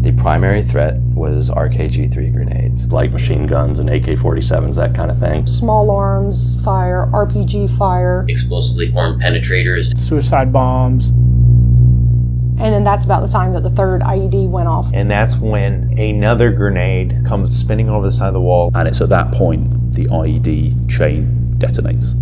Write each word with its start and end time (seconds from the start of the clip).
The 0.00 0.12
primary 0.12 0.62
threat 0.62 0.96
was 1.14 1.50
RKG 1.50 2.12
3 2.12 2.30
grenades. 2.30 2.86
Light 2.92 3.12
machine 3.12 3.46
guns 3.46 3.80
and 3.80 3.90
AK 3.90 4.04
47s, 4.04 4.76
that 4.76 4.94
kind 4.94 5.10
of 5.10 5.18
thing. 5.18 5.46
Small 5.46 5.90
arms 5.90 6.62
fire, 6.62 7.08
RPG 7.12 7.76
fire. 7.76 8.24
Explosively 8.28 8.86
formed 8.86 9.20
penetrators. 9.20 9.96
Suicide 9.98 10.52
bombs. 10.52 11.10
And 12.60 12.74
then 12.74 12.84
that's 12.84 13.04
about 13.04 13.24
the 13.24 13.30
time 13.30 13.52
that 13.52 13.62
the 13.62 13.70
third 13.70 14.02
IED 14.02 14.48
went 14.48 14.68
off. 14.68 14.90
And 14.92 15.10
that's 15.10 15.36
when 15.36 15.96
another 15.98 16.50
grenade 16.50 17.24
comes 17.24 17.56
spinning 17.56 17.88
over 17.88 18.06
the 18.06 18.12
side 18.12 18.28
of 18.28 18.34
the 18.34 18.40
wall. 18.40 18.70
And 18.74 18.88
it's 18.88 19.00
at 19.00 19.08
that 19.10 19.32
point 19.32 19.92
the 19.92 20.04
IED 20.06 20.90
chain 20.90 21.54
detonates. 21.58 22.14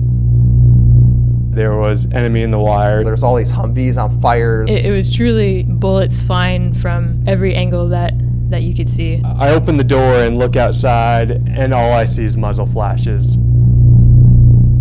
There 1.56 1.74
was 1.74 2.04
enemy 2.12 2.42
in 2.42 2.50
the 2.50 2.58
wire. 2.58 3.02
There's 3.02 3.22
all 3.22 3.34
these 3.34 3.50
Humvees 3.50 3.96
on 3.96 4.20
fire. 4.20 4.66
It, 4.68 4.84
it 4.84 4.90
was 4.90 5.08
truly 5.08 5.62
bullets 5.62 6.20
flying 6.20 6.74
from 6.74 7.24
every 7.26 7.54
angle 7.54 7.88
that 7.88 8.12
that 8.50 8.62
you 8.62 8.74
could 8.74 8.90
see. 8.90 9.22
I 9.24 9.54
open 9.54 9.78
the 9.78 9.82
door 9.82 10.16
and 10.16 10.36
look 10.36 10.54
outside, 10.54 11.30
and 11.30 11.72
all 11.72 11.92
I 11.92 12.04
see 12.04 12.24
is 12.24 12.36
muzzle 12.36 12.66
flashes. 12.66 13.38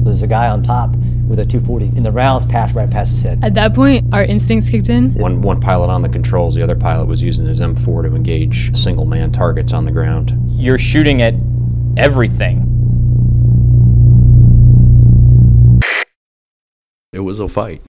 There's 0.04 0.22
a 0.22 0.28
guy 0.28 0.50
on 0.50 0.64
top 0.64 0.92
with 1.30 1.40
a 1.40 1.46
240, 1.46 1.96
and 1.96 2.06
the 2.06 2.12
rounds 2.12 2.46
passed 2.46 2.76
right 2.76 2.92
past 2.92 3.12
his 3.12 3.22
head. 3.22 3.40
At 3.42 3.54
that 3.54 3.74
point, 3.74 4.14
our 4.14 4.26
instincts 4.26 4.70
kicked 4.70 4.90
in. 4.90 5.14
One 5.14 5.40
one 5.42 5.62
pilot 5.62 5.90
on 5.90 6.02
the 6.02 6.10
controls, 6.10 6.56
the 6.56 6.62
other 6.62 6.76
pilot 6.76 7.08
was 7.08 7.24
using 7.24 7.46
his 7.46 7.62
M4 7.62 8.04
to 8.04 8.14
engage 8.14 8.76
single 8.76 9.06
man 9.06 9.32
targets 9.32 9.72
on 9.72 9.86
the 9.86 9.94
ground. 9.94 10.38
You're 10.46 10.78
shooting 10.78 11.22
at 11.22 11.36
everything. 11.96 12.65
It 17.16 17.22
was 17.22 17.40
a 17.40 17.48
fight. 17.48 17.82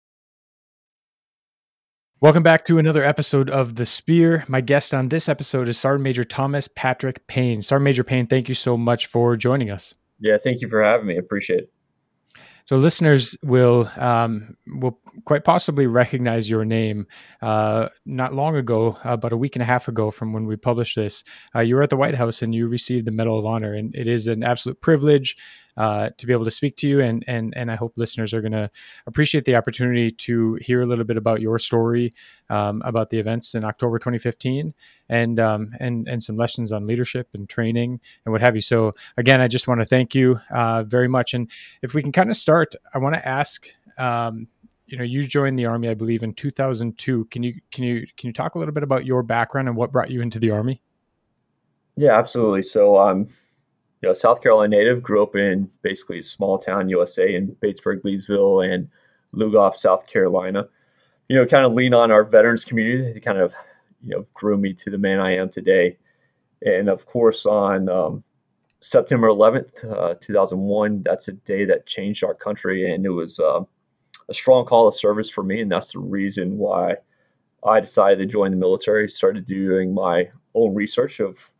Welcome 2.20 2.44
back 2.44 2.64
to 2.66 2.78
another 2.78 3.02
episode 3.02 3.50
of 3.50 3.74
The 3.74 3.84
Spear. 3.84 4.44
My 4.46 4.60
guest 4.60 4.94
on 4.94 5.08
this 5.08 5.28
episode 5.28 5.68
is 5.68 5.76
Sergeant 5.76 6.04
Major 6.04 6.22
Thomas 6.22 6.68
Patrick 6.68 7.26
Payne. 7.26 7.60
Sergeant 7.60 7.86
Major 7.86 8.04
Payne, 8.04 8.28
thank 8.28 8.48
you 8.48 8.54
so 8.54 8.76
much 8.76 9.06
for 9.06 9.34
joining 9.34 9.68
us. 9.68 9.94
Yeah, 10.20 10.36
thank 10.38 10.60
you 10.60 10.68
for 10.68 10.80
having 10.80 11.08
me. 11.08 11.16
Appreciate 11.16 11.64
it. 11.64 11.72
So 12.66 12.76
listeners 12.76 13.36
will 13.42 13.90
um, 13.96 14.56
will 14.68 15.00
quite 15.24 15.44
possibly 15.44 15.86
recognize 15.86 16.48
your 16.48 16.64
name. 16.64 17.06
Uh, 17.42 17.88
not 18.04 18.34
long 18.34 18.56
ago, 18.56 18.98
about 19.04 19.32
a 19.32 19.36
week 19.36 19.56
and 19.56 19.62
a 19.62 19.66
half 19.66 19.88
ago, 19.88 20.10
from 20.10 20.32
when 20.32 20.46
we 20.46 20.56
published 20.56 20.96
this, 20.96 21.24
uh, 21.54 21.60
you 21.60 21.76
were 21.76 21.82
at 21.82 21.90
the 21.90 21.96
White 21.96 22.14
House 22.14 22.42
and 22.42 22.54
you 22.54 22.68
received 22.68 23.06
the 23.06 23.12
Medal 23.12 23.38
of 23.38 23.46
Honor, 23.46 23.74
and 23.74 23.94
it 23.94 24.06
is 24.06 24.26
an 24.26 24.42
absolute 24.42 24.80
privilege 24.80 25.36
uh, 25.76 26.10
to 26.16 26.26
be 26.26 26.32
able 26.32 26.44
to 26.44 26.50
speak 26.50 26.76
to 26.76 26.88
you. 26.88 27.00
And 27.00 27.24
and 27.26 27.52
and 27.56 27.70
I 27.70 27.76
hope 27.76 27.94
listeners 27.96 28.32
are 28.32 28.40
going 28.40 28.52
to 28.52 28.70
appreciate 29.06 29.44
the 29.44 29.56
opportunity 29.56 30.10
to 30.10 30.54
hear 30.60 30.82
a 30.82 30.86
little 30.86 31.04
bit 31.04 31.16
about 31.16 31.40
your 31.40 31.58
story, 31.58 32.12
um, 32.48 32.82
about 32.84 33.10
the 33.10 33.18
events 33.18 33.54
in 33.54 33.64
October 33.64 33.98
2015, 33.98 34.74
and 35.08 35.40
um, 35.40 35.70
and 35.78 36.08
and 36.08 36.22
some 36.22 36.36
lessons 36.36 36.72
on 36.72 36.86
leadership 36.86 37.28
and 37.34 37.48
training 37.48 38.00
and 38.24 38.32
what 38.32 38.40
have 38.40 38.54
you. 38.54 38.62
So 38.62 38.94
again, 39.16 39.40
I 39.40 39.48
just 39.48 39.68
want 39.68 39.80
to 39.80 39.86
thank 39.86 40.14
you 40.14 40.40
uh, 40.50 40.84
very 40.84 41.08
much. 41.08 41.34
And 41.34 41.50
if 41.82 41.94
we 41.94 42.02
can 42.02 42.12
kind 42.12 42.30
of 42.30 42.36
start, 42.36 42.74
I 42.94 42.98
want 42.98 43.14
to 43.14 43.26
ask. 43.26 43.66
Um, 43.98 44.48
you 44.86 44.96
know, 44.96 45.04
you 45.04 45.26
joined 45.26 45.58
the 45.58 45.66
army, 45.66 45.88
I 45.88 45.94
believe, 45.94 46.22
in 46.22 46.32
2002. 46.32 47.24
Can 47.26 47.42
you 47.42 47.54
can 47.72 47.84
you 47.84 48.06
can 48.16 48.28
you 48.28 48.32
talk 48.32 48.54
a 48.54 48.58
little 48.58 48.74
bit 48.74 48.82
about 48.82 49.04
your 49.04 49.22
background 49.22 49.68
and 49.68 49.76
what 49.76 49.92
brought 49.92 50.10
you 50.10 50.20
into 50.22 50.38
the 50.38 50.50
army? 50.50 50.80
Yeah, 51.96 52.16
absolutely. 52.16 52.62
So, 52.62 52.98
um, 52.98 53.28
you 54.02 54.08
know, 54.08 54.12
South 54.12 54.42
Carolina 54.42 54.76
native, 54.76 55.02
grew 55.02 55.22
up 55.22 55.34
in 55.34 55.70
basically 55.82 56.18
a 56.18 56.22
small 56.22 56.58
town 56.58 56.88
USA 56.88 57.34
in 57.34 57.56
Batesburg, 57.62 58.02
Leesville, 58.02 58.72
and 58.72 58.88
Lugoff, 59.34 59.76
South 59.76 60.06
Carolina. 60.06 60.68
You 61.28 61.36
know, 61.36 61.46
kind 61.46 61.64
of 61.64 61.72
lean 61.72 61.94
on 61.94 62.12
our 62.12 62.22
veterans 62.22 62.64
community 62.64 63.12
to 63.12 63.20
kind 63.20 63.38
of, 63.38 63.52
you 64.04 64.10
know, 64.10 64.26
grew 64.34 64.56
me 64.56 64.72
to 64.74 64.90
the 64.90 64.98
man 64.98 65.18
I 65.18 65.36
am 65.36 65.48
today. 65.48 65.96
And 66.62 66.88
of 66.88 67.06
course, 67.06 67.46
on 67.46 67.88
um, 67.88 68.22
September 68.80 69.28
11th, 69.28 69.90
uh, 69.90 70.14
2001, 70.20 71.02
that's 71.02 71.26
a 71.26 71.32
day 71.32 71.64
that 71.64 71.86
changed 71.86 72.22
our 72.22 72.34
country. 72.34 72.92
And 72.92 73.04
it 73.04 73.10
was 73.10 73.40
uh, 73.40 73.62
a 74.28 74.34
strong 74.34 74.64
call 74.64 74.88
of 74.88 74.94
service 74.94 75.30
for 75.30 75.42
me. 75.42 75.60
And 75.60 75.70
that's 75.70 75.92
the 75.92 75.98
reason 75.98 76.58
why 76.58 76.96
I 77.64 77.80
decided 77.80 78.18
to 78.18 78.26
join 78.26 78.50
the 78.50 78.56
military, 78.56 79.08
started 79.08 79.46
doing 79.46 79.94
my 79.94 80.28
own 80.54 80.74
research 80.74 81.20
of 81.20 81.50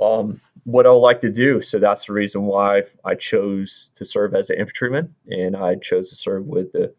um, 0.00 0.40
what 0.64 0.86
I 0.86 0.90
would 0.90 0.98
like 0.98 1.20
to 1.22 1.30
do. 1.30 1.60
So 1.60 1.78
that's 1.78 2.06
the 2.06 2.12
reason 2.12 2.42
why 2.42 2.82
I 3.04 3.14
chose 3.14 3.90
to 3.96 4.04
serve 4.04 4.34
as 4.34 4.50
an 4.50 4.58
infantryman, 4.58 5.14
and 5.28 5.56
I 5.56 5.76
chose 5.76 6.08
to 6.10 6.16
serve 6.16 6.46
with 6.46 6.72
the 6.72 6.92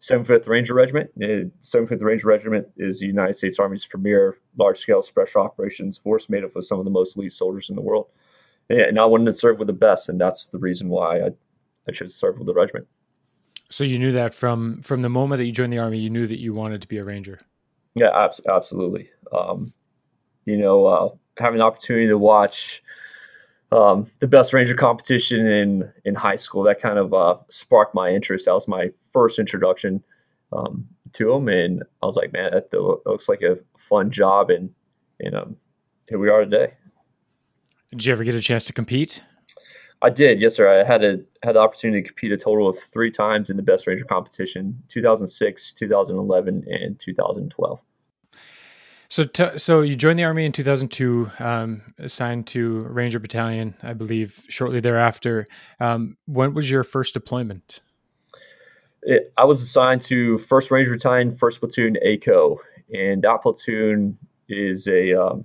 75th 0.00 0.48
Ranger 0.48 0.74
Regiment. 0.74 1.10
The 1.16 1.50
75th 1.60 2.02
Ranger 2.02 2.26
Regiment 2.26 2.66
is 2.76 3.00
the 3.00 3.06
United 3.06 3.34
States 3.34 3.58
Army's 3.58 3.86
premier 3.86 4.38
large-scale 4.58 5.02
special 5.02 5.42
operations 5.42 5.98
force, 5.98 6.28
made 6.28 6.44
up 6.44 6.56
of 6.56 6.66
some 6.66 6.78
of 6.78 6.84
the 6.84 6.90
most 6.90 7.16
elite 7.16 7.32
soldiers 7.32 7.70
in 7.70 7.76
the 7.76 7.82
world. 7.82 8.08
And 8.68 8.98
I 8.98 9.04
wanted 9.04 9.26
to 9.26 9.34
serve 9.34 9.58
with 9.58 9.68
the 9.68 9.72
best, 9.72 10.08
and 10.08 10.20
that's 10.20 10.46
the 10.46 10.58
reason 10.58 10.88
why 10.88 11.20
I, 11.20 11.28
I 11.88 11.92
chose 11.92 12.12
to 12.12 12.18
serve 12.18 12.38
with 12.38 12.46
the 12.46 12.54
regiment. 12.54 12.86
So 13.72 13.84
you 13.84 13.98
knew 13.98 14.12
that 14.12 14.34
from 14.34 14.82
from 14.82 15.00
the 15.00 15.08
moment 15.08 15.38
that 15.38 15.46
you 15.46 15.52
joined 15.52 15.72
the 15.72 15.78
army, 15.78 15.98
you 15.98 16.10
knew 16.10 16.26
that 16.26 16.38
you 16.38 16.52
wanted 16.52 16.82
to 16.82 16.88
be 16.88 16.98
a 16.98 17.04
ranger. 17.04 17.40
Yeah, 17.94 18.10
ab- 18.14 18.34
absolutely. 18.46 19.08
Um, 19.32 19.72
you 20.44 20.58
know, 20.58 20.84
uh, 20.84 21.08
having 21.38 21.58
the 21.58 21.64
opportunity 21.64 22.06
to 22.08 22.18
watch 22.18 22.82
um, 23.70 24.10
the 24.18 24.26
best 24.26 24.52
ranger 24.52 24.74
competition 24.74 25.46
in 25.46 25.90
in 26.04 26.14
high 26.14 26.36
school 26.36 26.62
that 26.64 26.80
kind 26.80 26.98
of 26.98 27.14
uh, 27.14 27.38
sparked 27.48 27.94
my 27.94 28.10
interest. 28.10 28.44
That 28.44 28.52
was 28.52 28.68
my 28.68 28.90
first 29.10 29.38
introduction 29.38 30.04
um, 30.52 30.86
to 31.14 31.32
them, 31.32 31.48
and 31.48 31.82
I 32.02 32.06
was 32.06 32.16
like, 32.16 32.30
man, 32.30 32.50
that 32.52 32.68
looks 33.06 33.26
like 33.26 33.40
a 33.40 33.56
fun 33.78 34.10
job, 34.10 34.50
and 34.50 34.68
and 35.20 35.34
um, 35.34 35.56
here 36.10 36.18
we 36.18 36.28
are 36.28 36.44
today. 36.44 36.74
Did 37.92 38.04
you 38.04 38.12
ever 38.12 38.24
get 38.24 38.34
a 38.34 38.40
chance 38.42 38.66
to 38.66 38.74
compete? 38.74 39.22
I 40.02 40.10
did, 40.10 40.40
yes, 40.40 40.56
sir. 40.56 40.68
I 40.68 40.84
had 40.84 41.04
a 41.04 41.20
had 41.44 41.54
the 41.54 41.60
opportunity 41.60 42.02
to 42.02 42.08
compete 42.08 42.32
a 42.32 42.36
total 42.36 42.68
of 42.68 42.78
three 42.78 43.10
times 43.10 43.50
in 43.50 43.56
the 43.56 43.62
best 43.62 43.86
ranger 43.86 44.04
competition: 44.04 44.82
2006, 44.88 45.74
2011, 45.74 46.64
and 46.68 46.98
2012. 46.98 47.80
So, 49.08 49.24
t- 49.24 49.58
so 49.58 49.82
you 49.82 49.94
joined 49.94 50.18
the 50.18 50.24
army 50.24 50.46
in 50.46 50.52
2002, 50.52 51.30
um, 51.38 51.82
assigned 51.98 52.46
to 52.48 52.80
Ranger 52.80 53.18
Battalion, 53.18 53.74
I 53.82 53.92
believe. 53.92 54.42
Shortly 54.48 54.80
thereafter, 54.80 55.46
um, 55.80 56.16
when 56.26 56.54
was 56.54 56.70
your 56.70 56.82
first 56.82 57.14
deployment? 57.14 57.80
It, 59.02 59.32
I 59.36 59.44
was 59.44 59.62
assigned 59.62 60.00
to 60.02 60.38
First 60.38 60.70
Ranger 60.70 60.92
Battalion, 60.92 61.36
First 61.36 61.60
Platoon 61.60 61.96
ACO, 62.02 62.58
and 62.92 63.22
that 63.22 63.42
platoon 63.42 64.16
is 64.48 64.88
a 64.88 65.12
um, 65.12 65.44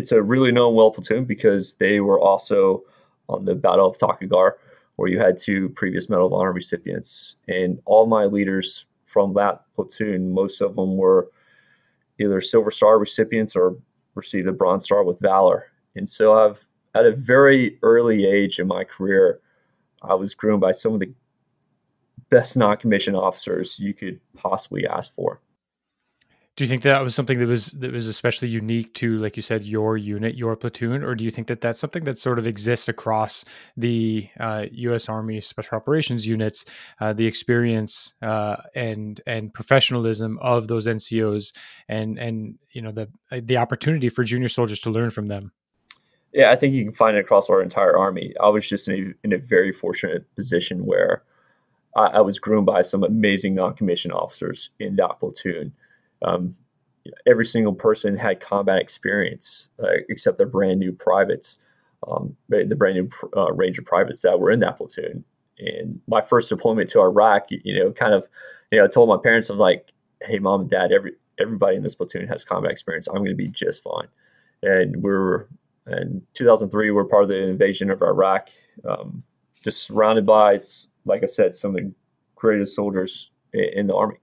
it's 0.00 0.12
a 0.12 0.22
really 0.22 0.50
known 0.50 0.74
well 0.74 0.90
platoon 0.90 1.26
because 1.26 1.74
they 1.74 2.00
were 2.00 2.18
also 2.18 2.82
on 3.28 3.44
the 3.44 3.54
Battle 3.54 3.86
of 3.86 3.98
Takur 3.98 4.30
Ghar, 4.30 4.56
where 4.96 5.10
you 5.10 5.20
had 5.20 5.36
two 5.36 5.68
previous 5.68 6.08
Medal 6.08 6.26
of 6.26 6.32
Honor 6.32 6.52
recipients, 6.52 7.36
and 7.48 7.78
all 7.84 8.06
my 8.06 8.24
leaders 8.24 8.86
from 9.04 9.34
that 9.34 9.62
platoon, 9.76 10.32
most 10.32 10.62
of 10.62 10.74
them 10.74 10.96
were 10.96 11.30
either 12.18 12.40
Silver 12.40 12.70
Star 12.70 12.98
recipients 12.98 13.54
or 13.54 13.76
received 14.14 14.48
a 14.48 14.52
Bronze 14.52 14.84
Star 14.86 15.04
with 15.04 15.20
Valor. 15.20 15.66
And 15.96 16.08
so 16.08 16.32
I've 16.32 16.66
at 16.94 17.04
a 17.04 17.12
very 17.12 17.78
early 17.82 18.24
age 18.24 18.58
in 18.58 18.66
my 18.66 18.84
career, 18.84 19.40
I 20.02 20.14
was 20.14 20.34
groomed 20.34 20.62
by 20.62 20.72
some 20.72 20.94
of 20.94 21.00
the 21.00 21.12
best 22.30 22.56
non-commissioned 22.56 23.16
officers 23.16 23.78
you 23.78 23.92
could 23.92 24.18
possibly 24.34 24.86
ask 24.86 25.14
for. 25.14 25.42
Do 26.60 26.64
you 26.64 26.68
think 26.68 26.82
that 26.82 27.02
was 27.02 27.14
something 27.14 27.38
that 27.38 27.46
was 27.46 27.68
that 27.68 27.90
was 27.90 28.06
especially 28.06 28.48
unique 28.48 28.92
to, 28.96 29.16
like 29.16 29.34
you 29.34 29.42
said, 29.42 29.64
your 29.64 29.96
unit, 29.96 30.34
your 30.34 30.54
platoon, 30.56 31.02
or 31.02 31.14
do 31.14 31.24
you 31.24 31.30
think 31.30 31.46
that 31.46 31.62
that's 31.62 31.80
something 31.80 32.04
that 32.04 32.18
sort 32.18 32.38
of 32.38 32.46
exists 32.46 32.86
across 32.86 33.46
the 33.78 34.28
uh, 34.38 34.66
U.S. 34.70 35.08
Army 35.08 35.40
Special 35.40 35.78
Operations 35.78 36.26
units, 36.26 36.66
uh, 37.00 37.14
the 37.14 37.24
experience 37.24 38.12
uh, 38.20 38.56
and 38.74 39.22
and 39.26 39.54
professionalism 39.54 40.38
of 40.42 40.68
those 40.68 40.86
NCOs, 40.86 41.54
and 41.88 42.18
and 42.18 42.58
you 42.72 42.82
know 42.82 42.92
the 42.92 43.08
the 43.40 43.56
opportunity 43.56 44.10
for 44.10 44.22
junior 44.22 44.48
soldiers 44.48 44.80
to 44.80 44.90
learn 44.90 45.08
from 45.08 45.28
them? 45.28 45.52
Yeah, 46.34 46.50
I 46.50 46.56
think 46.56 46.74
you 46.74 46.84
can 46.84 46.92
find 46.92 47.16
it 47.16 47.20
across 47.20 47.48
our 47.48 47.62
entire 47.62 47.96
army. 47.96 48.34
I 48.38 48.50
was 48.50 48.68
just 48.68 48.86
in 48.86 48.94
a, 48.94 49.26
in 49.26 49.32
a 49.32 49.38
very 49.38 49.72
fortunate 49.72 50.26
position 50.36 50.84
where 50.84 51.22
I, 51.96 52.18
I 52.18 52.20
was 52.20 52.38
groomed 52.38 52.66
by 52.66 52.82
some 52.82 53.02
amazing 53.02 53.54
non-commissioned 53.54 54.12
officers 54.12 54.68
in 54.78 54.96
that 54.96 55.20
platoon. 55.20 55.72
Um, 56.22 56.54
every 57.26 57.46
single 57.46 57.74
person 57.74 58.16
had 58.16 58.40
combat 58.40 58.80
experience, 58.80 59.68
uh, 59.82 59.88
except 60.08 60.38
the 60.38 60.46
brand 60.46 60.80
new 60.80 60.92
privates. 60.92 61.58
um, 62.08 62.36
the 62.48 62.74
brand 62.76 62.96
new 62.96 63.10
uh, 63.36 63.52
Ranger 63.52 63.82
privates 63.82 64.20
that 64.22 64.38
were 64.40 64.50
in 64.50 64.60
that 64.60 64.78
platoon. 64.78 65.24
And 65.58 66.00
my 66.08 66.22
first 66.22 66.48
deployment 66.48 66.88
to 66.90 67.00
Iraq, 67.00 67.46
you 67.50 67.78
know, 67.78 67.92
kind 67.92 68.14
of, 68.14 68.24
you 68.70 68.78
know, 68.78 68.84
I 68.84 68.88
told 68.88 69.08
my 69.08 69.18
parents, 69.22 69.50
I'm 69.50 69.58
like, 69.58 69.88
hey, 70.22 70.38
mom 70.38 70.62
and 70.62 70.70
dad, 70.70 70.92
every 70.92 71.12
everybody 71.38 71.76
in 71.76 71.82
this 71.82 71.94
platoon 71.94 72.26
has 72.28 72.44
combat 72.44 72.70
experience. 72.72 73.08
I'm 73.08 73.16
going 73.16 73.26
to 73.30 73.34
be 73.34 73.48
just 73.48 73.82
fine. 73.82 74.08
And 74.62 75.02
we're 75.02 75.46
in 75.86 76.22
2003, 76.34 76.90
we're 76.90 77.04
part 77.04 77.24
of 77.24 77.28
the 77.30 77.48
invasion 77.48 77.90
of 77.90 78.02
Iraq, 78.02 78.48
um, 78.88 79.22
just 79.64 79.82
surrounded 79.86 80.26
by, 80.26 80.58
like 81.04 81.22
I 81.22 81.26
said, 81.26 81.54
some 81.54 81.74
of 81.74 81.76
the 81.82 81.92
greatest 82.36 82.74
soldiers 82.76 83.30
in 83.52 83.86
the 83.86 83.94
army. 83.94 84.16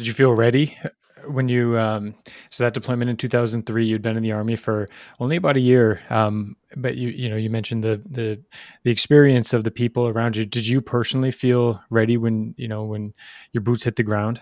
Did 0.00 0.06
you 0.06 0.14
feel 0.14 0.32
ready 0.32 0.78
when 1.26 1.50
you 1.50 1.78
um, 1.78 2.14
so 2.48 2.64
that 2.64 2.72
deployment 2.72 3.10
in 3.10 3.18
2003 3.18 3.84
you'd 3.84 4.00
been 4.00 4.16
in 4.16 4.22
the 4.22 4.32
army 4.32 4.56
for 4.56 4.88
only 5.18 5.36
about 5.36 5.58
a 5.58 5.60
year 5.60 6.00
um, 6.08 6.56
but 6.74 6.96
you 6.96 7.10
you 7.10 7.28
know 7.28 7.36
you 7.36 7.50
mentioned 7.50 7.84
the 7.84 8.00
the 8.08 8.40
the 8.82 8.90
experience 8.90 9.52
of 9.52 9.62
the 9.62 9.70
people 9.70 10.08
around 10.08 10.36
you. 10.36 10.46
Did 10.46 10.66
you 10.66 10.80
personally 10.80 11.30
feel 11.30 11.82
ready 11.90 12.16
when 12.16 12.54
you 12.56 12.66
know 12.66 12.84
when 12.84 13.12
your 13.52 13.60
boots 13.60 13.84
hit 13.84 13.96
the 13.96 14.02
ground? 14.02 14.40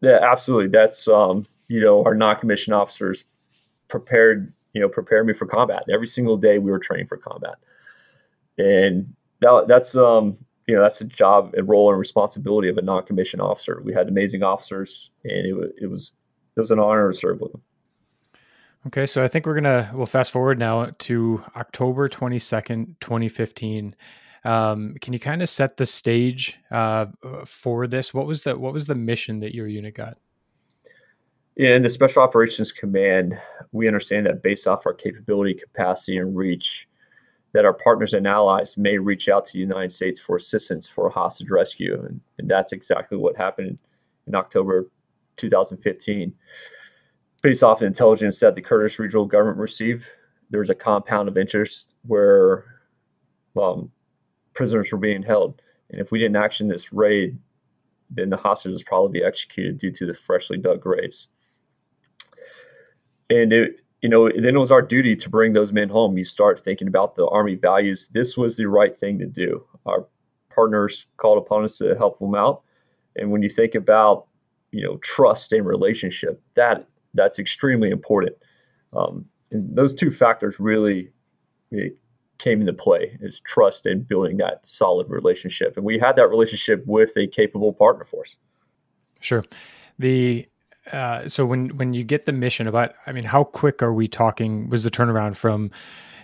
Yeah 0.00 0.18
absolutely. 0.20 0.66
That's 0.66 1.06
um 1.06 1.46
you 1.68 1.80
know 1.80 2.02
our 2.02 2.16
non-commissioned 2.16 2.74
officers 2.74 3.22
prepared 3.86 4.52
you 4.72 4.80
know 4.80 4.88
prepared 4.88 5.28
me 5.28 5.32
for 5.32 5.46
combat. 5.46 5.84
Every 5.88 6.08
single 6.08 6.36
day 6.36 6.58
we 6.58 6.72
were 6.72 6.80
training 6.80 7.06
for 7.06 7.18
combat. 7.18 7.54
And 8.58 9.14
that, 9.42 9.66
that's 9.68 9.94
um 9.94 10.38
you 10.72 10.78
know 10.78 10.82
that's 10.84 11.00
the 11.00 11.04
job 11.04 11.52
and 11.54 11.68
role 11.68 11.90
and 11.90 11.98
responsibility 11.98 12.70
of 12.70 12.78
a 12.78 12.82
non-commissioned 12.82 13.42
officer. 13.42 13.82
We 13.84 13.92
had 13.92 14.08
amazing 14.08 14.42
officers, 14.42 15.10
and 15.22 15.46
it, 15.46 15.74
it 15.82 15.86
was 15.86 16.12
it 16.56 16.60
was 16.60 16.70
an 16.70 16.78
honor 16.78 17.12
to 17.12 17.14
serve 17.14 17.40
with 17.42 17.52
them. 17.52 17.60
Okay, 18.86 19.04
so 19.04 19.22
I 19.22 19.28
think 19.28 19.44
we're 19.44 19.54
gonna 19.54 19.92
we'll 19.92 20.06
fast 20.06 20.30
forward 20.30 20.58
now 20.58 20.88
to 21.00 21.44
October 21.56 22.08
twenty 22.08 22.38
second, 22.38 22.96
twenty 23.00 23.28
fifteen. 23.28 23.94
Um, 24.44 24.94
can 25.02 25.12
you 25.12 25.18
kind 25.18 25.42
of 25.42 25.50
set 25.50 25.76
the 25.76 25.84
stage 25.84 26.58
uh, 26.70 27.06
for 27.44 27.86
this? 27.86 28.14
What 28.14 28.26
was 28.26 28.44
the 28.44 28.56
what 28.56 28.72
was 28.72 28.86
the 28.86 28.94
mission 28.94 29.40
that 29.40 29.54
your 29.54 29.66
unit 29.66 29.94
got? 29.94 30.16
In 31.56 31.82
the 31.82 31.90
Special 31.90 32.22
Operations 32.22 32.72
Command, 32.72 33.38
we 33.72 33.88
understand 33.88 34.24
that 34.24 34.42
based 34.42 34.66
off 34.66 34.86
our 34.86 34.94
capability, 34.94 35.52
capacity, 35.52 36.16
and 36.16 36.34
reach, 36.34 36.88
that 37.52 37.64
our 37.64 37.74
partners 37.74 38.14
and 38.14 38.26
allies 38.26 38.76
may 38.76 38.98
reach 38.98 39.28
out 39.28 39.44
to 39.44 39.52
the 39.52 39.58
United 39.58 39.92
States 39.92 40.18
for 40.18 40.36
assistance 40.36 40.88
for 40.88 41.06
a 41.06 41.12
hostage 41.12 41.50
rescue. 41.50 42.02
And, 42.06 42.20
and 42.38 42.50
that's 42.50 42.72
exactly 42.72 43.18
what 43.18 43.36
happened 43.36 43.78
in 44.26 44.34
October 44.34 44.88
2015. 45.36 46.32
Based 47.42 47.62
off 47.62 47.82
intelligence 47.82 48.38
that 48.40 48.54
the 48.54 48.62
Kurdish 48.62 48.98
regional 48.98 49.26
government 49.26 49.58
received, 49.58 50.06
there 50.50 50.60
was 50.60 50.70
a 50.70 50.74
compound 50.74 51.28
of 51.28 51.36
interest 51.36 51.94
where 52.06 52.64
um, 53.60 53.90
prisoners 54.54 54.90
were 54.92 54.98
being 54.98 55.22
held. 55.22 55.60
And 55.90 56.00
if 56.00 56.10
we 56.10 56.18
didn't 56.18 56.36
action 56.36 56.68
this 56.68 56.92
raid, 56.92 57.38
then 58.10 58.30
the 58.30 58.36
hostages 58.36 58.80
would 58.80 58.86
probably 58.86 59.20
be 59.20 59.24
executed 59.24 59.78
due 59.78 59.90
to 59.90 60.06
the 60.06 60.14
freshly 60.14 60.56
dug 60.56 60.80
graves. 60.80 61.28
And 63.28 63.52
it, 63.52 63.81
you 64.02 64.08
know, 64.08 64.28
then 64.28 64.56
it 64.56 64.58
was 64.58 64.72
our 64.72 64.82
duty 64.82 65.14
to 65.16 65.30
bring 65.30 65.52
those 65.52 65.72
men 65.72 65.88
home. 65.88 66.18
You 66.18 66.24
start 66.24 66.60
thinking 66.60 66.88
about 66.88 67.14
the 67.14 67.26
Army 67.28 67.54
values. 67.54 68.08
This 68.12 68.36
was 68.36 68.56
the 68.56 68.66
right 68.66 68.96
thing 68.96 69.18
to 69.20 69.26
do. 69.26 69.64
Our 69.86 70.06
partners 70.54 71.06
called 71.16 71.38
upon 71.38 71.64
us 71.64 71.78
to 71.78 71.94
help 71.96 72.18
them 72.18 72.34
out. 72.34 72.62
And 73.16 73.30
when 73.30 73.42
you 73.42 73.48
think 73.48 73.74
about, 73.74 74.26
you 74.72 74.82
know, 74.82 74.96
trust 74.98 75.52
and 75.52 75.64
relationship, 75.64 76.42
that 76.54 76.88
that's 77.14 77.38
extremely 77.38 77.90
important. 77.90 78.36
Um, 78.92 79.26
and 79.52 79.76
those 79.76 79.94
two 79.94 80.10
factors 80.10 80.58
really 80.58 81.10
came 82.38 82.60
into 82.60 82.72
play 82.72 83.16
is 83.20 83.40
trust 83.40 83.86
and 83.86 84.06
building 84.06 84.38
that 84.38 84.66
solid 84.66 85.08
relationship. 85.08 85.76
And 85.76 85.86
we 85.86 85.98
had 85.98 86.16
that 86.16 86.28
relationship 86.28 86.82
with 86.86 87.16
a 87.16 87.26
capable 87.28 87.72
partner 87.72 88.04
force. 88.04 88.36
Sure. 89.20 89.44
The 89.98 90.46
uh, 90.90 91.28
so 91.28 91.46
when 91.46 91.68
when 91.76 91.92
you 91.92 92.02
get 92.02 92.26
the 92.26 92.32
mission 92.32 92.66
about 92.66 92.94
i 93.06 93.12
mean 93.12 93.24
how 93.24 93.44
quick 93.44 93.82
are 93.82 93.92
we 93.92 94.08
talking 94.08 94.68
was 94.68 94.82
the 94.82 94.90
turnaround 94.90 95.36
from 95.36 95.70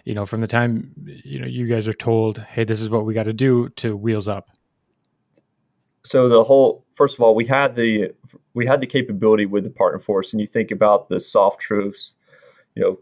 you 0.08 0.14
know 0.14 0.24
from 0.24 0.40
the 0.40 0.46
time 0.46 0.90
you 1.22 1.38
know 1.38 1.46
you 1.46 1.66
guys 1.66 1.86
are 1.86 1.92
told 1.92 2.38
hey 2.38 2.64
this 2.64 2.80
is 2.80 2.88
what 2.88 3.04
we 3.04 3.12
got 3.12 3.24
to 3.24 3.32
do 3.32 3.68
to 3.70 3.94
wheels 3.94 4.26
up? 4.26 4.48
So 6.02 6.30
the 6.30 6.42
whole 6.42 6.86
first 6.94 7.14
of 7.14 7.20
all 7.20 7.34
we 7.34 7.44
had 7.44 7.76
the 7.76 8.12
we 8.54 8.66
had 8.66 8.80
the 8.80 8.86
capability 8.86 9.44
with 9.44 9.64
the 9.64 9.70
partner 9.70 9.98
force 9.98 10.32
and 10.32 10.40
you 10.40 10.46
think 10.46 10.70
about 10.70 11.10
the 11.10 11.20
SOF 11.20 11.58
truths 11.58 12.16
you 12.74 12.82
know 12.82 12.98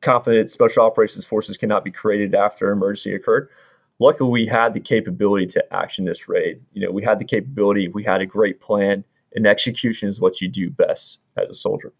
competent 0.00 0.50
special 0.50 0.82
operations 0.82 1.26
forces 1.26 1.58
cannot 1.58 1.84
be 1.84 1.90
created 1.90 2.34
after 2.34 2.72
an 2.72 2.78
emergency 2.78 3.14
occurred. 3.14 3.50
Luckily 3.98 4.30
we 4.30 4.46
had 4.46 4.72
the 4.72 4.80
capability 4.80 5.46
to 5.48 5.74
action 5.74 6.06
this 6.06 6.26
raid. 6.26 6.62
You 6.72 6.86
know 6.86 6.90
we 6.90 7.02
had 7.02 7.18
the 7.18 7.26
capability 7.26 7.88
we 7.88 8.02
had 8.02 8.22
a 8.22 8.26
great 8.26 8.62
plan 8.62 9.04
and 9.34 9.46
execution 9.46 10.08
is 10.08 10.20
what 10.20 10.40
you 10.40 10.48
do 10.48 10.70
best 10.70 11.20
as 11.36 11.50
a 11.50 11.54
soldier. 11.54 11.92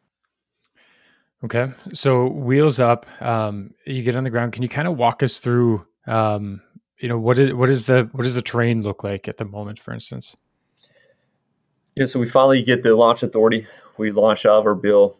Okay, 1.44 1.70
so 1.92 2.26
wheels 2.26 2.80
up. 2.80 3.06
Um, 3.22 3.72
you 3.86 4.02
get 4.02 4.16
on 4.16 4.24
the 4.24 4.30
ground. 4.30 4.52
Can 4.52 4.62
you 4.62 4.68
kind 4.68 4.88
of 4.88 4.96
walk 4.96 5.22
us 5.22 5.38
through? 5.38 5.86
Um, 6.06 6.60
you 6.98 7.08
know 7.08 7.18
what 7.18 7.38
is 7.38 7.54
what 7.54 7.70
is 7.70 7.86
the 7.86 8.08
what 8.12 8.24
does 8.24 8.34
the 8.34 8.42
terrain 8.42 8.82
look 8.82 9.04
like 9.04 9.28
at 9.28 9.36
the 9.36 9.44
moment, 9.44 9.78
for 9.78 9.94
instance? 9.94 10.34
Yeah, 11.94 12.06
so 12.06 12.18
we 12.18 12.28
finally 12.28 12.62
get 12.62 12.82
the 12.82 12.94
launch 12.94 13.22
authority. 13.22 13.66
We 13.98 14.10
launch 14.10 14.46
out 14.46 14.58
of 14.58 14.66
our 14.66 14.74
bill. 14.74 15.18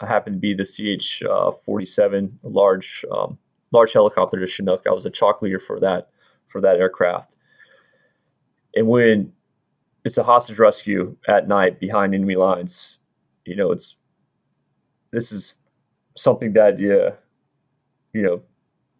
I 0.00 0.06
happen 0.06 0.34
to 0.34 0.38
be 0.38 0.52
the 0.54 0.64
CH 0.64 1.22
uh, 1.22 1.52
47, 1.64 2.38
a 2.44 2.48
large 2.48 3.04
um, 3.12 3.38
large 3.72 3.92
helicopter 3.92 4.38
to 4.38 4.46
Chinook. 4.46 4.82
I 4.86 4.92
was 4.92 5.06
a 5.06 5.10
chalk 5.10 5.42
leader 5.42 5.58
for 5.58 5.78
that 5.80 6.08
for 6.48 6.60
that 6.60 6.76
aircraft. 6.76 7.36
And 8.74 8.88
when 8.88 9.32
it's 10.06 10.18
a 10.18 10.22
hostage 10.22 10.60
rescue 10.60 11.16
at 11.26 11.48
night 11.48 11.80
behind 11.80 12.14
enemy 12.14 12.36
lines. 12.36 12.98
You 13.44 13.56
know, 13.56 13.72
it's 13.72 13.96
this 15.10 15.32
is 15.32 15.58
something 16.16 16.52
that 16.52 16.78
you 16.78 17.10
you 18.12 18.22
know 18.22 18.40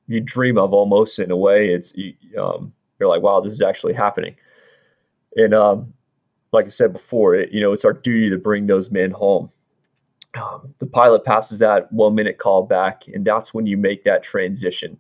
you 0.08 0.20
dream 0.20 0.58
of 0.58 0.72
almost 0.72 1.20
in 1.20 1.30
a 1.30 1.36
way. 1.36 1.68
It's 1.68 1.94
you, 1.94 2.12
um, 2.36 2.72
you're 2.98 3.08
like, 3.08 3.22
wow, 3.22 3.40
this 3.40 3.52
is 3.52 3.62
actually 3.62 3.94
happening. 3.94 4.34
And 5.36 5.54
um, 5.54 5.94
like 6.52 6.66
I 6.66 6.70
said 6.70 6.92
before, 6.92 7.36
it, 7.36 7.52
you 7.52 7.60
know, 7.60 7.72
it's 7.72 7.84
our 7.84 7.92
duty 7.92 8.28
to 8.30 8.36
bring 8.38 8.66
those 8.66 8.90
men 8.90 9.12
home. 9.12 9.48
Um, 10.34 10.74
the 10.80 10.86
pilot 10.86 11.24
passes 11.24 11.60
that 11.60 11.90
one 11.92 12.16
minute 12.16 12.38
call 12.38 12.64
back, 12.64 13.04
and 13.06 13.24
that's 13.24 13.54
when 13.54 13.64
you 13.64 13.76
make 13.76 14.02
that 14.04 14.24
transition 14.24 14.98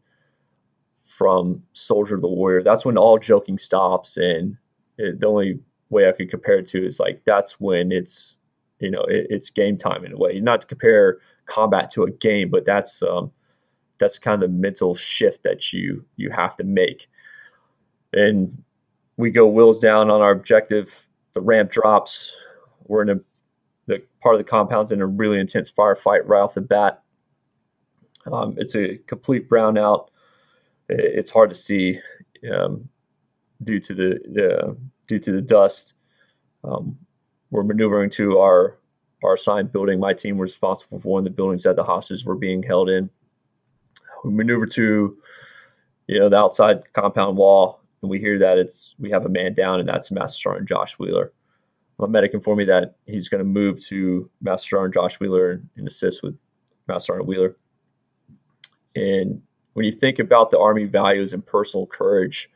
from 1.04 1.64
soldier 1.72 2.16
to 2.16 2.26
warrior. 2.28 2.62
That's 2.62 2.84
when 2.84 2.96
all 2.96 3.18
joking 3.18 3.58
stops, 3.58 4.16
and 4.18 4.56
it, 4.98 5.18
the 5.18 5.26
only 5.26 5.58
way 5.90 6.08
I 6.08 6.12
could 6.12 6.30
compare 6.30 6.58
it 6.58 6.66
to 6.68 6.84
is 6.84 6.98
like 6.98 7.22
that's 7.24 7.60
when 7.60 7.92
it's 7.92 8.36
you 8.80 8.90
know 8.90 9.02
it, 9.02 9.26
it's 9.30 9.50
game 9.50 9.76
time 9.76 10.04
in 10.04 10.12
a 10.12 10.16
way. 10.16 10.40
Not 10.40 10.62
to 10.62 10.66
compare 10.66 11.18
combat 11.46 11.90
to 11.90 12.04
a 12.04 12.10
game, 12.10 12.50
but 12.50 12.64
that's 12.64 13.02
um, 13.02 13.30
that's 13.98 14.18
kind 14.18 14.42
of 14.42 14.50
the 14.50 14.56
mental 14.56 14.94
shift 14.94 15.42
that 15.44 15.72
you 15.72 16.04
you 16.16 16.30
have 16.30 16.56
to 16.56 16.64
make. 16.64 17.08
And 18.12 18.62
we 19.16 19.30
go 19.30 19.46
wheels 19.46 19.78
down 19.78 20.10
on 20.10 20.20
our 20.20 20.32
objective. 20.32 21.06
The 21.34 21.40
ramp 21.40 21.70
drops. 21.70 22.34
We're 22.86 23.02
in 23.02 23.10
a 23.10 23.20
the 23.86 24.02
part 24.20 24.34
of 24.34 24.38
the 24.38 24.50
compound's 24.50 24.92
in 24.92 25.00
a 25.00 25.06
really 25.06 25.38
intense 25.38 25.70
firefight 25.70 26.22
right 26.24 26.40
off 26.40 26.54
the 26.54 26.60
bat. 26.60 27.02
Um, 28.30 28.54
it's 28.58 28.74
a 28.74 28.96
complete 29.06 29.48
brownout. 29.48 30.08
It's 30.88 31.30
hard 31.30 31.50
to 31.50 31.54
see 31.54 32.00
um, 32.52 32.88
due 33.62 33.80
to 33.80 33.94
the, 33.94 34.20
the 34.32 34.76
due 35.06 35.18
to 35.18 35.32
the 35.32 35.42
dust. 35.42 35.94
Um, 36.64 36.98
we're 37.50 37.62
maneuvering 37.62 38.10
to 38.10 38.38
our 38.38 38.78
our 39.24 39.34
assigned 39.34 39.72
building. 39.72 39.98
My 39.98 40.12
team 40.12 40.36
was 40.38 40.52
responsible 40.52 41.00
for 41.00 41.08
one 41.08 41.20
of 41.20 41.24
the 41.24 41.30
buildings 41.30 41.64
that 41.64 41.76
the 41.76 41.84
hostages 41.84 42.24
were 42.24 42.34
being 42.34 42.62
held 42.62 42.88
in. 42.90 43.08
We 44.24 44.32
maneuver 44.32 44.66
to, 44.66 45.16
you 46.06 46.18
know, 46.18 46.28
the 46.28 46.36
outside 46.36 46.82
compound 46.92 47.36
wall, 47.36 47.80
and 48.02 48.10
we 48.10 48.18
hear 48.18 48.38
that 48.38 48.58
it's 48.58 48.94
we 48.98 49.10
have 49.10 49.24
a 49.24 49.30
man 49.30 49.54
down, 49.54 49.80
and 49.80 49.88
that's 49.88 50.10
Master 50.10 50.40
Sergeant 50.40 50.68
Josh 50.68 50.98
Wheeler. 50.98 51.32
My 51.98 52.06
medic 52.06 52.34
informed 52.34 52.58
me 52.58 52.64
that 52.66 52.96
he's 53.06 53.28
going 53.28 53.38
to 53.38 53.44
move 53.44 53.82
to 53.86 54.28
Master 54.42 54.76
Sergeant 54.76 54.94
Josh 54.94 55.18
Wheeler 55.18 55.52
and, 55.52 55.68
and 55.76 55.88
assist 55.88 56.22
with 56.22 56.36
Master 56.88 57.12
Sergeant 57.12 57.28
Wheeler. 57.28 57.56
And 58.94 59.42
when 59.72 59.84
you 59.84 59.92
think 59.92 60.18
about 60.18 60.50
the 60.50 60.58
Army 60.58 60.84
values 60.84 61.32
and 61.32 61.44
personal 61.44 61.86
courage, 61.86 62.50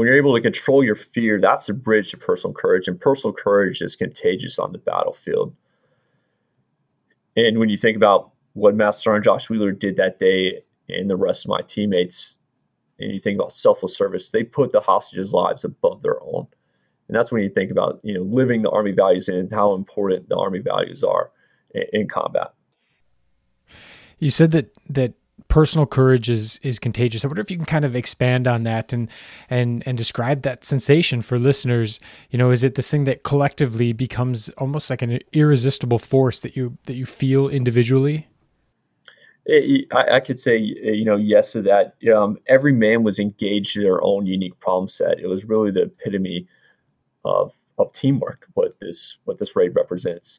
when 0.00 0.06
you're 0.06 0.16
able 0.16 0.34
to 0.34 0.40
control 0.40 0.82
your 0.82 0.94
fear, 0.94 1.38
that's 1.38 1.68
a 1.68 1.74
bridge 1.74 2.10
to 2.12 2.16
personal 2.16 2.54
courage, 2.54 2.88
and 2.88 2.98
personal 2.98 3.34
courage 3.34 3.82
is 3.82 3.96
contagious 3.96 4.58
on 4.58 4.72
the 4.72 4.78
battlefield. 4.78 5.54
And 7.36 7.58
when 7.58 7.68
you 7.68 7.76
think 7.76 7.98
about 7.98 8.32
what 8.54 8.74
Master 8.74 9.02
Sergeant 9.02 9.26
Josh 9.26 9.50
Wheeler 9.50 9.72
did 9.72 9.96
that 9.96 10.18
day 10.18 10.62
and 10.88 11.10
the 11.10 11.16
rest 11.16 11.44
of 11.44 11.50
my 11.50 11.60
teammates, 11.60 12.38
and 12.98 13.12
you 13.12 13.20
think 13.20 13.38
about 13.38 13.52
selfless 13.52 13.94
service, 13.94 14.30
they 14.30 14.42
put 14.42 14.72
the 14.72 14.80
hostages' 14.80 15.34
lives 15.34 15.64
above 15.64 16.00
their 16.00 16.22
own. 16.22 16.46
And 17.08 17.14
that's 17.14 17.30
when 17.30 17.42
you 17.42 17.50
think 17.50 17.70
about 17.70 18.00
you 18.02 18.14
know 18.14 18.22
living 18.22 18.62
the 18.62 18.70
Army 18.70 18.92
values 18.92 19.28
and 19.28 19.52
how 19.52 19.74
important 19.74 20.30
the 20.30 20.36
Army 20.38 20.60
values 20.60 21.04
are 21.04 21.30
in, 21.74 21.84
in 21.92 22.08
combat. 22.08 22.54
You 24.18 24.30
said 24.30 24.52
that 24.52 24.74
that 24.88 25.12
personal 25.50 25.84
courage 25.84 26.30
is 26.30 26.58
is 26.62 26.78
contagious. 26.78 27.24
I 27.24 27.28
wonder 27.28 27.42
if 27.42 27.50
you 27.50 27.58
can 27.58 27.66
kind 27.66 27.84
of 27.84 27.94
expand 27.94 28.46
on 28.46 28.62
that 28.62 28.94
and 28.94 29.10
and 29.50 29.82
and 29.86 29.98
describe 29.98 30.42
that 30.42 30.64
sensation 30.64 31.20
for 31.20 31.38
listeners. 31.38 32.00
You 32.30 32.38
know, 32.38 32.50
is 32.50 32.64
it 32.64 32.76
this 32.76 32.90
thing 32.90 33.04
that 33.04 33.24
collectively 33.24 33.92
becomes 33.92 34.48
almost 34.50 34.88
like 34.88 35.02
an 35.02 35.18
irresistible 35.32 35.98
force 35.98 36.40
that 36.40 36.56
you 36.56 36.78
that 36.84 36.94
you 36.94 37.04
feel 37.04 37.48
individually? 37.48 38.26
I, 39.48 40.16
I, 40.16 40.20
could 40.20 40.38
say, 40.38 40.58
you 40.58 41.04
know, 41.04 41.16
yes 41.16 41.52
to 41.52 41.62
that. 41.62 41.96
Um, 42.14 42.38
every 42.46 42.72
man 42.72 43.02
was 43.02 43.18
engaged 43.18 43.76
in 43.76 43.82
their 43.82 44.02
own 44.04 44.26
unique 44.26 44.58
problem 44.60 44.88
set. 44.88 45.18
It 45.18 45.26
was 45.26 45.44
really 45.44 45.72
the 45.72 45.84
epitome 45.84 46.46
of 47.24 47.52
of 47.78 47.92
teamwork. 47.92 48.46
What 48.54 48.78
this 48.80 49.18
what 49.24 49.38
this 49.38 49.56
raid 49.56 49.74
represents, 49.74 50.38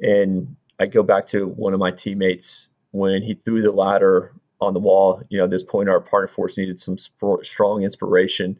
and 0.00 0.56
I 0.78 0.86
go 0.86 1.02
back 1.02 1.26
to 1.28 1.48
one 1.48 1.74
of 1.74 1.80
my 1.80 1.90
teammates 1.90 2.69
when 2.92 3.22
he 3.22 3.34
threw 3.44 3.62
the 3.62 3.72
ladder 3.72 4.32
on 4.60 4.74
the 4.74 4.80
wall. 4.80 5.22
You 5.28 5.38
know, 5.38 5.44
at 5.44 5.50
this 5.50 5.62
point, 5.62 5.88
our 5.88 6.00
partner 6.00 6.28
force 6.28 6.56
needed 6.56 6.78
some 6.78 6.98
sp- 6.98 7.42
strong 7.42 7.82
inspiration 7.82 8.58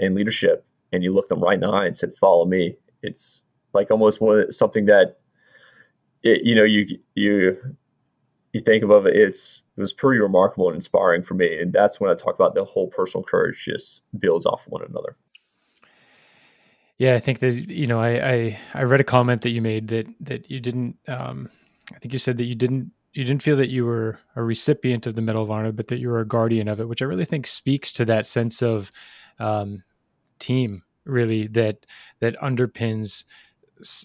and 0.00 0.14
leadership, 0.14 0.66
and 0.92 1.02
you 1.02 1.12
looked 1.12 1.28
them 1.28 1.40
right 1.40 1.54
in 1.54 1.60
the 1.60 1.68
eye 1.68 1.86
and 1.86 1.96
said, 1.96 2.14
"Follow 2.16 2.44
me." 2.44 2.76
It's 3.02 3.42
like 3.72 3.90
almost 3.90 4.20
one, 4.20 4.50
something 4.50 4.86
that, 4.86 5.18
it, 6.22 6.42
you 6.44 6.54
know, 6.54 6.64
you 6.64 6.98
you 7.14 7.76
you 8.52 8.60
think 8.60 8.84
of 8.84 9.06
it, 9.06 9.16
it's 9.16 9.64
it 9.76 9.80
was 9.80 9.92
pretty 9.92 10.20
remarkable 10.20 10.68
and 10.68 10.76
inspiring 10.76 11.22
for 11.22 11.34
me. 11.34 11.58
And 11.58 11.72
that's 11.72 12.00
when 12.00 12.10
I 12.10 12.14
talk 12.14 12.34
about 12.34 12.54
the 12.54 12.64
whole 12.64 12.86
personal 12.86 13.24
courage 13.24 13.64
just 13.64 14.02
builds 14.18 14.46
off 14.46 14.64
one 14.68 14.82
another. 14.88 15.16
Yeah, 16.96 17.16
I 17.16 17.18
think 17.18 17.40
that 17.40 17.52
you 17.52 17.88
know, 17.88 18.00
I, 18.00 18.32
I 18.32 18.58
I 18.74 18.82
read 18.84 19.00
a 19.00 19.04
comment 19.04 19.42
that 19.42 19.50
you 19.50 19.60
made 19.60 19.88
that 19.88 20.06
that 20.20 20.50
you 20.50 20.60
didn't. 20.60 20.96
Um, 21.08 21.50
I 21.94 21.98
think 21.98 22.12
you 22.12 22.18
said 22.18 22.38
that 22.38 22.44
you 22.44 22.54
didn't 22.54 22.92
you 23.14 23.24
didn't 23.24 23.42
feel 23.42 23.56
that 23.56 23.70
you 23.70 23.86
were 23.86 24.18
a 24.34 24.42
recipient 24.42 25.06
of 25.06 25.14
the 25.14 25.22
Medal 25.22 25.44
of 25.44 25.50
Honor, 25.50 25.72
but 25.72 25.88
that 25.88 25.98
you 25.98 26.08
were 26.08 26.20
a 26.20 26.26
guardian 26.26 26.68
of 26.68 26.80
it, 26.80 26.88
which 26.88 27.00
I 27.00 27.04
really 27.04 27.24
think 27.24 27.46
speaks 27.46 27.92
to 27.92 28.04
that 28.06 28.26
sense 28.26 28.60
of 28.60 28.90
um, 29.38 29.84
team, 30.40 30.82
really 31.04 31.46
that 31.48 31.86
that 32.18 32.36
underpins 32.38 33.24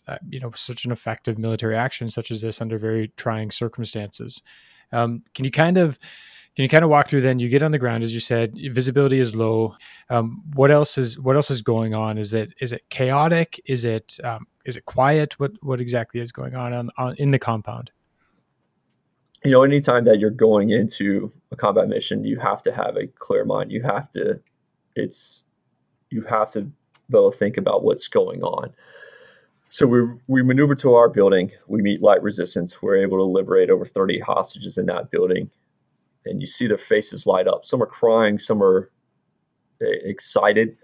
uh, 0.07 0.17
you 0.29 0.39
know 0.39 0.51
such 0.51 0.85
an 0.85 0.91
effective 0.91 1.37
military 1.37 1.75
action 1.75 2.09
such 2.09 2.31
as 2.31 2.41
this 2.41 2.61
under 2.61 2.77
very 2.77 3.11
trying 3.17 3.49
circumstances. 3.49 4.41
Um, 4.91 5.23
can 5.33 5.43
you 5.43 5.51
kind 5.51 5.77
of 5.77 5.97
can 6.55 6.63
you 6.63 6.69
kind 6.69 6.83
of 6.83 6.91
walk 6.91 7.07
through 7.07 7.21
then? 7.21 7.39
You 7.39 7.49
get 7.49 7.63
on 7.63 7.71
the 7.71 7.79
ground 7.79 8.03
as 8.03 8.13
you 8.13 8.19
said 8.19 8.55
visibility 8.71 9.19
is 9.19 9.35
low. 9.35 9.75
Um, 10.09 10.43
what 10.53 10.69
else 10.69 10.99
is 10.99 11.19
what 11.19 11.35
else 11.35 11.49
is 11.49 11.63
going 11.63 11.95
on? 11.95 12.19
Is 12.19 12.35
it 12.35 12.53
is 12.61 12.73
it 12.73 12.87
chaotic? 12.89 13.59
Is 13.65 13.85
it 13.85 14.19
um, 14.23 14.45
is 14.65 14.77
it 14.77 14.85
quiet? 14.85 15.39
What 15.39 15.53
what 15.61 15.81
exactly 15.81 16.21
is 16.21 16.31
going 16.31 16.53
on, 16.53 16.73
on, 16.73 16.91
on 16.97 17.15
in 17.17 17.31
the 17.31 17.39
compound 17.39 17.91
you 19.43 19.51
know 19.51 19.63
anytime 19.63 20.05
that 20.05 20.19
you're 20.19 20.29
going 20.29 20.69
into 20.69 21.31
a 21.51 21.55
combat 21.55 21.87
mission 21.87 22.23
you 22.23 22.39
have 22.39 22.61
to 22.61 22.71
have 22.71 22.97
a 22.97 23.07
clear 23.07 23.45
mind 23.45 23.71
you 23.71 23.81
have 23.81 24.11
to 24.11 24.39
it's 24.95 25.43
you 26.09 26.21
have 26.23 26.51
to 26.51 26.61
be 26.61 27.17
able 27.17 27.31
to 27.31 27.37
think 27.37 27.57
about 27.57 27.83
what's 27.83 28.07
going 28.07 28.43
on 28.43 28.73
so 29.69 29.85
we 29.85 30.01
we 30.27 30.41
maneuver 30.41 30.75
to 30.75 30.95
our 30.95 31.09
building. 31.09 31.51
We 31.67 31.81
meet 31.81 32.01
light 32.01 32.23
resistance. 32.23 32.81
We're 32.81 32.97
able 32.97 33.17
to 33.17 33.23
liberate 33.23 33.69
over 33.69 33.85
30 33.85 34.19
hostages 34.19 34.77
in 34.77 34.87
that 34.87 35.11
building, 35.11 35.49
and 36.25 36.39
you 36.39 36.47
see 36.47 36.67
their 36.67 36.77
faces 36.77 37.27
light 37.27 37.47
up. 37.47 37.65
Some 37.65 37.81
are 37.81 37.87
crying, 37.87 38.39
some 38.39 38.63
are 38.63 38.89
eh, 39.81 39.85
excited, 40.03 40.75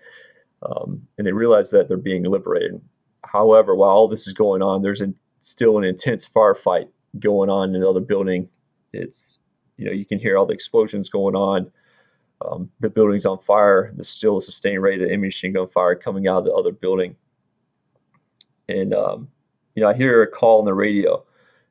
um, 0.62 1.02
and 1.18 1.26
they 1.26 1.32
realize 1.32 1.72
that 1.72 1.88
they're 1.88 1.98
being 1.98 2.24
liberated. 2.24 2.80
However, 3.24 3.76
while 3.76 3.90
all 3.90 4.08
this 4.08 4.28
is 4.28 4.34
going 4.34 4.62
on, 4.62 4.84
there's 4.84 5.02
a, 5.02 5.12
still 5.40 5.80
an 5.80 5.84
intense 5.84 6.30
firefight 6.30 6.88
going 7.20 7.50
on 7.50 7.70
in 7.70 7.76
another 7.76 8.00
building. 8.00 8.50
It's 8.94 9.40
you 9.78 9.86
know 9.86 9.92
you 9.92 10.06
can 10.06 10.20
hear 10.20 10.38
all 10.38 10.46
the 10.46 10.54
explosions 10.54 11.10
going 11.10 11.36
on. 11.36 11.72
Um, 12.46 12.70
the 12.80 12.90
building's 12.90 13.26
on 13.26 13.40
fire. 13.40 13.92
There's 13.96 14.10
still 14.10 14.38
a 14.38 14.42
sustained 14.42 14.82
rate 14.82 15.02
of 15.02 15.20
machine 15.20 15.54
gun 15.54 15.68
fire 15.68 15.96
coming 15.96 16.28
out 16.28 16.40
of 16.40 16.46
the 16.46 16.54
other 16.54 16.72
building 16.72 17.16
and 18.70 18.94
um, 18.94 19.28
you 19.76 19.84
know 19.84 19.90
I 19.90 19.94
hear 19.94 20.24
a 20.24 20.28
call 20.28 20.60
on 20.60 20.66
the 20.66 20.74
radio, 20.74 21.24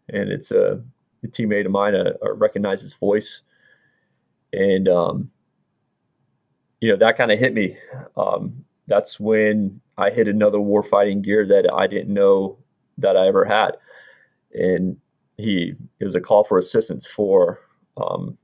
and 0.09 0.31
it's 0.31 0.51
a, 0.51 0.83
a 1.23 1.27
teammate 1.29 1.67
of 1.67 1.73
mine. 1.73 1.95
I, 1.95 2.11
I 2.25 2.31
recognize 2.31 2.83
his 2.83 2.95
voice, 2.95 3.43
and 4.53 4.89
um, 4.89 5.31
you 6.81 6.91
know 6.91 6.97
that 6.97 7.17
kind 7.17 7.33
of 7.33 7.39
hit 7.39 7.55
me. 7.55 7.77
Um, 8.17 8.65
that's 8.87 9.19
when 9.19 9.81
I 9.97 10.11
hit 10.11 10.29
another 10.29 10.59
warfighting 10.59 11.23
gear 11.23 11.47
that 11.47 11.73
I 11.73 11.87
didn't 11.87 12.13
know 12.13 12.59
that 12.99 13.17
I 13.17 13.27
ever 13.27 13.45
had, 13.45 13.77
and 14.53 14.97
he 15.37 15.75
it 16.01 16.05
was 16.05 16.15
a 16.15 16.21
call 16.21 16.45
for 16.45 16.59
assistance 16.59 17.07
for 17.07 17.61
um, 17.97 18.37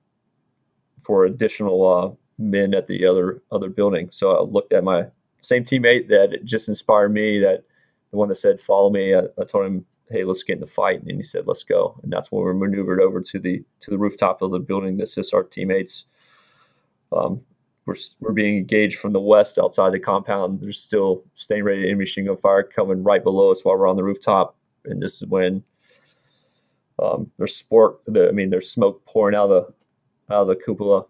for 1.01 1.25
additional 1.25 1.87
uh, 1.87 2.11
men 2.39 2.75
at 2.75 2.87
the 2.87 3.07
other 3.07 3.43
other 3.53 3.69
building. 3.69 4.09
So 4.11 4.37
I 4.37 4.43
looked 4.43 4.73
at 4.73 4.85
my 4.85 5.07
same 5.43 5.65
teammate 5.65 6.09
that 6.09 6.45
just 6.45 6.69
inspired 6.69 7.13
me 7.13 7.39
that 7.41 7.65
the 8.11 8.17
one 8.17 8.29
that 8.29 8.37
said 8.37 8.61
follow 8.61 8.91
me. 8.91 9.15
I, 9.15 9.23
I, 9.41 9.45
told 9.45 9.67
him 9.67 9.85
hey 10.11 10.25
let's 10.25 10.43
get 10.43 10.55
in 10.55 10.61
the 10.61 10.67
fight. 10.67 11.03
And 11.03 11.11
he 11.11 11.23
said 11.23 11.47
let's 11.47 11.65
go. 11.65 11.99
And 12.03 12.13
that's 12.13 12.31
when 12.31 12.45
we 12.45 12.53
maneuvered 12.55 13.01
over 13.01 13.21
to 13.21 13.39
the 13.39 13.63
to 13.81 13.91
the 13.91 13.99
rooftop 13.99 14.43
of 14.43 14.51
the 14.51 14.59
building 14.59 14.99
to 14.99 15.05
assist 15.05 15.35
our 15.35 15.45
teammates. 15.45 16.07
Um, 17.13 17.41
we're, 17.87 17.97
we're 18.21 18.33
being 18.33 18.57
engaged 18.57 18.99
from 18.99 19.13
the 19.13 19.21
west 19.21 19.59
outside 19.59 19.93
the 19.93 19.99
compound. 19.99 20.61
There's 20.61 20.81
still 20.81 21.25
staying 21.35 21.65
ready 21.65 21.83
enemy 21.83 22.01
machine 22.01 22.27
gun 22.27 22.37
fire 22.37 22.63
coming 22.63 23.03
right 23.03 23.23
below 23.23 23.51
us 23.51 23.65
while 23.65 23.77
we're 23.77 23.89
on 23.89 23.97
the 23.97 24.05
rooftop. 24.05 24.57
And 24.85 25.03
this 25.03 25.21
is 25.21 25.29
when 25.29 25.65
um, 27.02 27.30
there's 27.38 27.57
sport 27.57 28.00
the, 28.07 28.28
i 28.28 28.33
mean 28.33 28.50
there's 28.50 28.71
smoke 28.71 29.04
pouring 29.07 29.35
out 29.35 29.50
of 29.50 29.66
the 30.28 30.35
out 30.35 30.42
of 30.42 30.49
the 30.49 30.57
cupola 30.57 31.04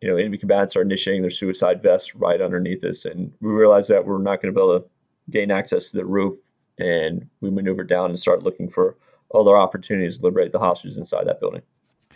you 0.00 0.08
know 0.08 0.16
enemy 0.16 0.38
combatants 0.38 0.76
are 0.76 0.82
initiating 0.82 1.22
their 1.22 1.30
suicide 1.30 1.82
vests 1.82 2.14
right 2.14 2.40
underneath 2.40 2.84
us 2.84 3.04
and 3.04 3.32
we 3.40 3.50
realize 3.50 3.86
that 3.88 4.04
we're 4.04 4.18
not 4.18 4.40
going 4.40 4.52
to 4.52 4.58
be 4.58 4.62
able 4.62 4.78
to 4.78 4.86
gain 5.30 5.50
access 5.50 5.90
to 5.90 5.96
the 5.96 6.04
roof, 6.04 6.38
and 6.78 7.26
we 7.40 7.50
maneuvered 7.50 7.88
down 7.88 8.10
and 8.10 8.18
started 8.18 8.44
looking 8.44 8.68
for 8.68 8.96
other 9.34 9.56
opportunities 9.56 10.18
to 10.18 10.24
liberate 10.24 10.52
the 10.52 10.58
hostages 10.58 10.98
inside 10.98 11.26
that 11.26 11.40
building. 11.40 11.62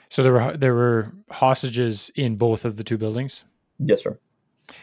So 0.08 0.22
there 0.22 0.32
were 0.32 0.56
there 0.56 0.74
were 0.74 1.12
hostages 1.30 2.10
in 2.16 2.36
both 2.36 2.64
of 2.64 2.76
the 2.76 2.84
two 2.84 2.98
buildings. 2.98 3.44
Yes, 3.78 4.02
sir. 4.02 4.18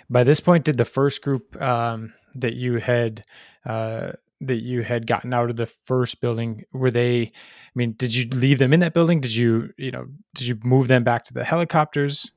By 0.09 0.23
this 0.23 0.39
point, 0.39 0.65
did 0.65 0.77
the 0.77 0.85
first 0.85 1.21
group 1.21 1.59
um, 1.61 2.13
that 2.35 2.53
you 2.53 2.75
had 2.77 3.23
uh, 3.65 4.13
that 4.41 4.61
you 4.61 4.81
had 4.81 5.07
gotten 5.07 5.33
out 5.33 5.49
of 5.49 5.55
the 5.55 5.65
first 5.65 6.21
building 6.21 6.65
were 6.73 6.91
they? 6.91 7.21
I 7.23 7.75
mean, 7.75 7.93
did 7.93 8.13
you 8.13 8.27
leave 8.29 8.59
them 8.59 8.73
in 8.73 8.79
that 8.81 8.93
building? 8.93 9.21
Did 9.21 9.35
you 9.35 9.73
you 9.77 9.91
know 9.91 10.07
did 10.35 10.47
you 10.47 10.57
move 10.63 10.87
them 10.87 11.03
back 11.03 11.25
to 11.25 11.33
the 11.33 11.43
helicopters? 11.43 12.31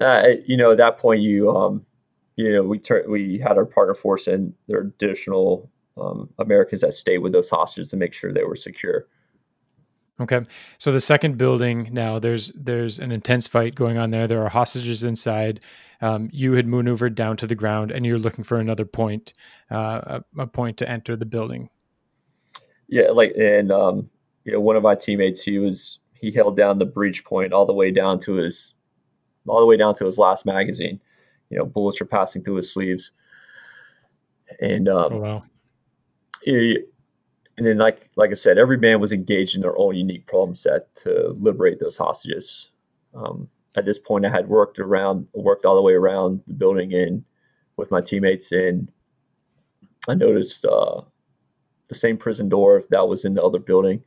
Uh, 0.00 0.22
you 0.46 0.56
know, 0.56 0.72
at 0.72 0.78
that 0.78 0.98
point, 0.98 1.20
you 1.20 1.50
um, 1.50 1.84
you 2.36 2.52
know, 2.52 2.62
we 2.62 2.78
tur- 2.78 3.06
we 3.08 3.38
had 3.38 3.56
our 3.56 3.64
partner 3.64 3.94
force 3.94 4.26
and 4.26 4.52
there 4.68 4.78
are 4.78 4.82
additional 4.82 5.70
um, 5.96 6.28
Americans 6.38 6.82
that 6.82 6.94
stayed 6.94 7.18
with 7.18 7.32
those 7.32 7.48
hostages 7.48 7.90
to 7.90 7.96
make 7.96 8.12
sure 8.12 8.32
they 8.32 8.44
were 8.44 8.56
secure. 8.56 9.06
Okay, 10.18 10.40
so 10.78 10.92
the 10.92 11.00
second 11.00 11.36
building 11.36 11.90
now 11.92 12.18
there's 12.18 12.50
there's 12.52 12.98
an 12.98 13.12
intense 13.12 13.46
fight 13.46 13.74
going 13.74 13.98
on 13.98 14.10
there. 14.10 14.26
There 14.26 14.42
are 14.42 14.48
hostages 14.48 15.04
inside. 15.04 15.60
Um, 16.00 16.28
you 16.32 16.52
had 16.52 16.66
maneuvered 16.66 17.14
down 17.14 17.36
to 17.38 17.46
the 17.46 17.54
ground, 17.54 17.90
and 17.90 18.04
you're 18.04 18.18
looking 18.18 18.44
for 18.44 18.58
another 18.58 18.84
point, 18.84 19.32
uh, 19.70 20.20
a, 20.36 20.42
a, 20.42 20.46
point 20.46 20.76
to 20.78 20.88
enter 20.88 21.16
the 21.16 21.24
building. 21.24 21.70
Yeah, 22.88 23.10
like 23.12 23.34
and 23.38 23.70
um, 23.70 24.10
you 24.44 24.52
know, 24.52 24.60
one 24.60 24.76
of 24.76 24.82
my 24.82 24.94
teammates, 24.94 25.42
he 25.42 25.58
was 25.58 25.98
he 26.14 26.30
held 26.30 26.56
down 26.56 26.78
the 26.78 26.86
breach 26.86 27.24
point 27.24 27.52
all 27.52 27.66
the 27.66 27.74
way 27.74 27.90
down 27.90 28.18
to 28.20 28.34
his 28.34 28.74
all 29.46 29.60
the 29.60 29.66
way 29.66 29.76
down 29.76 29.94
to 29.94 30.06
his 30.06 30.18
last 30.18 30.46
magazine 30.46 31.00
you 31.50 31.58
know, 31.58 31.64
bullets 31.64 32.00
were 32.00 32.06
passing 32.06 32.42
through 32.42 32.56
his 32.56 32.72
sleeves. 32.72 33.12
And 34.60 34.88
um, 34.88 35.12
oh, 35.12 35.18
wow. 35.18 35.44
He, 36.42 36.78
and 37.58 37.66
then, 37.66 37.78
like 37.78 38.10
like 38.16 38.30
I 38.30 38.34
said, 38.34 38.58
every 38.58 38.76
man 38.76 39.00
was 39.00 39.12
engaged 39.12 39.54
in 39.54 39.62
their 39.62 39.76
own 39.78 39.96
unique 39.96 40.26
problem 40.26 40.54
set 40.54 40.94
to 40.96 41.34
liberate 41.40 41.80
those 41.80 41.96
hostages. 41.96 42.70
Um, 43.14 43.48
at 43.76 43.86
this 43.86 43.98
point, 43.98 44.26
I 44.26 44.30
had 44.30 44.48
worked 44.48 44.78
around, 44.78 45.26
worked 45.32 45.64
all 45.64 45.74
the 45.74 45.82
way 45.82 45.94
around 45.94 46.42
the 46.46 46.54
building 46.54 46.92
and 46.92 47.24
with 47.76 47.90
my 47.90 48.00
teammates, 48.00 48.52
and 48.52 48.90
I 50.08 50.14
noticed 50.14 50.64
uh, 50.66 51.00
the 51.88 51.94
same 51.94 52.18
prison 52.18 52.48
door 52.48 52.82
that 52.90 53.08
was 53.08 53.24
in 53.24 53.34
the 53.34 53.42
other 53.42 53.58
building. 53.58 54.02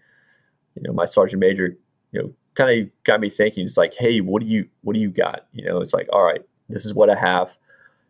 You 0.76 0.84
know, 0.84 0.94
my 0.94 1.06
sergeant 1.06 1.40
major, 1.40 1.78
you 2.12 2.22
know, 2.22 2.34
kind 2.54 2.82
of 2.82 2.90
got 3.04 3.20
me 3.20 3.30
thinking. 3.30 3.66
It's 3.66 3.78
like, 3.78 3.94
hey, 3.96 4.22
what 4.22 4.42
do 4.42 4.48
you, 4.48 4.68
what 4.82 4.94
do 4.94 5.00
you 5.00 5.10
got? 5.10 5.48
You 5.54 5.66
know, 5.66 5.82
it's 5.82 5.94
like, 5.94 6.08
all 6.14 6.24
right, 6.24 6.42
this 6.68 6.86
is 6.86 6.94
what 6.94 7.10
I 7.10 7.16
have. 7.16 7.58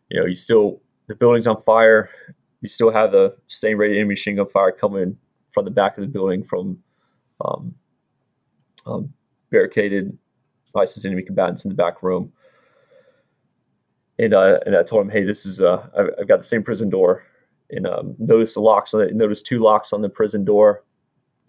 You 0.10 0.19
know, 0.19 0.25
you 0.25 0.36
still 0.36 0.81
the 1.08 1.15
building's 1.15 1.48
on 1.48 1.62
fire. 1.62 2.10
You 2.62 2.67
still 2.67 2.91
have 2.91 3.12
the 3.12 3.36
same 3.48 3.77
rated 3.77 3.98
enemy 3.98 4.13
machine 4.13 4.36
gun 4.36 4.48
fire 4.48 4.72
coming 4.72 5.17
from 5.51 5.65
the 5.65 5.72
back 5.72 5.98
of 5.98 6.01
the 6.01 6.08
building 6.08 6.44
from 6.44 6.77
um, 7.44 7.74
um, 8.86 9.13
barricaded 9.50 10.18
ISIS 10.75 11.06
enemy 11.06 11.24
combatants 11.24 11.65
in 11.65 11.70
the 11.70 11.75
back 11.75 12.03
room. 12.03 12.32
And 14.18 14.34
uh, 14.34 14.60
and 14.65 14.75
I 14.75 14.84
told 14.84 15.06
him, 15.06 15.12
hey, 15.12 15.24
this 15.24 15.46
is 15.46 15.62
uh, 15.62 15.88
I've, 15.98 16.27
got 16.27 16.38
the 16.38 16.46
same 16.46 16.62
prison 16.62 16.89
door, 16.89 17.24
and 17.70 17.88
um, 17.88 18.15
notice 18.20 18.53
the 18.53 18.60
locks 18.60 18.94
on 18.94 19.01
it. 19.01 19.15
Notice 19.15 19.41
two 19.41 19.60
locks 19.60 19.94
on 19.94 20.01
the 20.01 20.10
prison 20.10 20.44
door, 20.44 20.84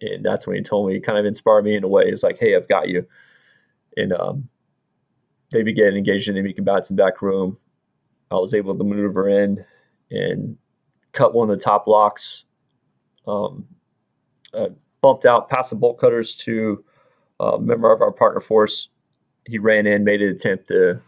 and 0.01 0.25
that's 0.25 0.47
when 0.47 0.57
he 0.57 0.63
told 0.63 0.89
me, 0.89 1.01
kind 1.01 1.19
of 1.19 1.27
inspired 1.27 1.65
me 1.65 1.75
in 1.75 1.83
a 1.83 1.89
way. 1.89 2.09
He's 2.09 2.23
like, 2.23 2.39
"Hey, 2.39 2.55
I've 2.55 2.69
got 2.69 2.89
you," 2.89 3.05
and 3.97 4.13
um, 4.13 4.49
they 5.51 5.63
began 5.63 5.95
engaging 5.95 6.37
enemy 6.37 6.53
combatants 6.53 6.91
in 6.91 6.97
the 6.97 7.03
back 7.03 7.21
room. 7.23 7.59
I 8.31 8.37
was 8.37 8.55
able 8.55 8.79
to 8.79 8.85
maneuver 8.85 9.29
in 9.29 9.65
and 10.13 10.57
cut 11.11 11.35
one 11.35 11.51
of 11.51 11.59
the 11.59 11.65
top 11.65 11.89
locks. 11.89 12.45
Um, 13.27 13.67
bumped 15.01 15.27
out 15.27 15.49
past 15.49 15.71
the 15.71 15.77
bolt 15.77 15.99
cutters 15.99 16.37
to 16.37 16.85
a 17.41 17.59
member 17.59 17.93
of 17.93 18.03
our 18.03 18.13
partner 18.13 18.41
force. 18.41 18.89
He 19.47 19.59
ran 19.59 19.87
in, 19.87 20.05
made 20.05 20.23
an 20.23 20.29
attempt 20.29 20.69
to 20.69 21.01